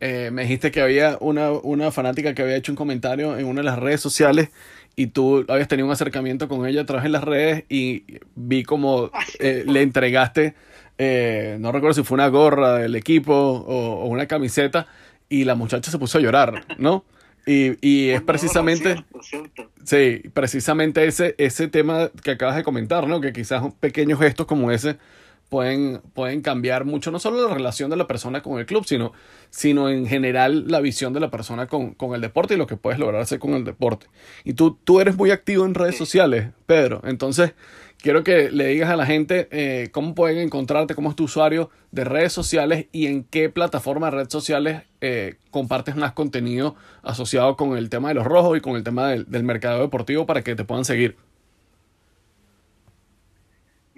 [0.00, 3.60] Eh, me dijiste que había una, una fanática que había hecho un comentario en una
[3.60, 4.48] de las redes sociales
[4.96, 8.64] y tú habías tenido un acercamiento con ella a través de las redes y vi
[8.64, 10.54] como eh, le entregaste,
[11.58, 14.86] no recuerdo si fue una gorra del equipo o, o una camiseta
[15.28, 17.04] y la muchacha se puso a llorar, ¿no?
[17.46, 19.04] Y, y es precisamente...
[19.84, 23.20] Sí, precisamente ese, ese tema que acabas de comentar, ¿no?
[23.20, 24.98] Que quizás pequeños gestos como ese
[25.50, 29.12] pueden, pueden cambiar mucho, no solo la relación de la persona con el club, sino,
[29.50, 32.78] sino en general la visión de la persona con, con el deporte y lo que
[32.78, 34.06] puedes lograr hacer con el deporte.
[34.44, 37.02] Y tú, tú eres muy activo en redes sociales, Pedro.
[37.04, 37.52] Entonces,
[38.00, 41.70] quiero que le digas a la gente eh, cómo pueden encontrarte, cómo es tu usuario
[41.90, 47.56] de redes sociales y en qué plataforma de redes sociales eh, compartes más contenido asociado
[47.56, 50.54] con el tema de los rojos y con el tema del, mercado deportivo para que
[50.54, 51.16] te puedan seguir.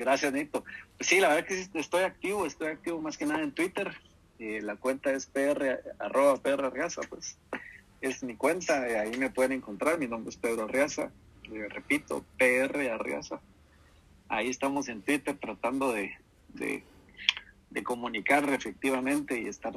[0.03, 0.64] Gracias, Nito.
[1.00, 3.92] Sí, la verdad que estoy activo, estoy activo más que nada en Twitter.
[4.38, 6.40] Eh, la cuenta es pr, arroba
[7.09, 7.38] pues
[8.00, 9.98] es mi cuenta, ahí me pueden encontrar.
[9.98, 11.11] Mi nombre es Pedro Arriaza,
[11.70, 13.40] repito, PR Arriaza
[14.32, 16.12] ahí estamos en Twitter tratando de,
[16.55, 16.82] de,
[17.84, 19.74] comunicar efectivamente y estar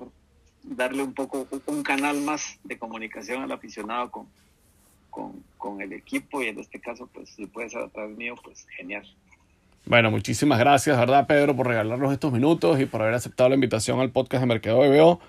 [0.64, 4.28] darle un poco un canal más de comunicación al aficionado con,
[5.58, 8.66] con, el equipo y en este caso pues si puede ser a través mío pues
[8.78, 9.06] genial.
[9.88, 14.00] Bueno, muchísimas gracias, ¿verdad, Pedro, por regalarnos estos minutos y por haber aceptado la invitación
[14.00, 15.20] al podcast de Mercado BBO.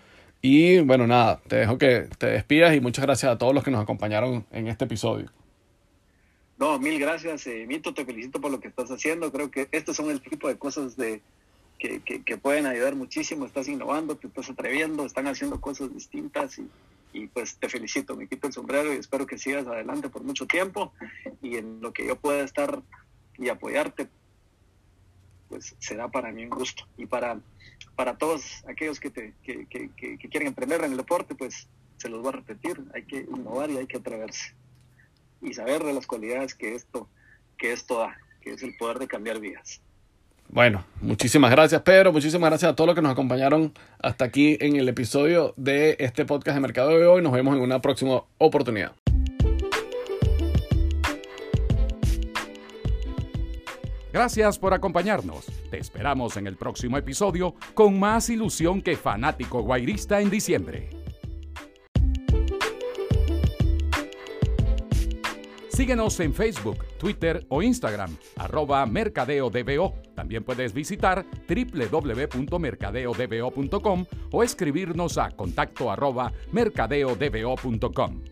[0.40, 3.70] Y bueno, nada, te dejo que te despidas y muchas gracias a todos los que
[3.70, 5.30] nos acompañaron en este episodio.
[6.56, 9.30] No, mil gracias, eh, Mito, te felicito por lo que estás haciendo.
[9.30, 11.20] Creo que estos son el tipo de cosas de,
[11.78, 13.44] que, que, pueden ayudar muchísimo.
[13.44, 16.66] Estás innovando, te estás atreviendo, están haciendo cosas distintas y,
[17.12, 20.46] y, pues te felicito, me quito el sombrero y espero que sigas adelante por mucho
[20.46, 20.94] tiempo
[21.42, 22.80] y en lo que yo pueda estar
[23.36, 24.08] y apoyarte,
[25.48, 26.86] pues será para mí un gusto.
[26.96, 27.38] Y para,
[27.94, 32.20] para todos aquellos que, te, que, que, quieren emprender en el deporte, pues se los
[32.20, 34.54] voy a repetir, hay que innovar y hay que atreverse
[35.42, 37.08] y saber de las cualidades que esto,
[37.58, 39.80] que esto da, que es el poder de cambiar vidas.
[40.48, 44.76] Bueno, muchísimas gracias Pedro, muchísimas gracias a todos los que nos acompañaron hasta aquí en
[44.76, 47.22] el episodio de este podcast de Mercado de hoy.
[47.22, 48.92] Nos vemos en una próxima oportunidad.
[54.16, 55.44] Gracias por acompañarnos.
[55.70, 60.88] Te esperamos en el próximo episodio con más ilusión que fanático guairista en diciembre.
[65.68, 69.92] Síguenos en Facebook, Twitter o Instagram, arroba mercadeodbo.
[70.14, 78.22] También puedes visitar www.mercadeodbo.com o escribirnos a contacto arroba mercadeodbo.com.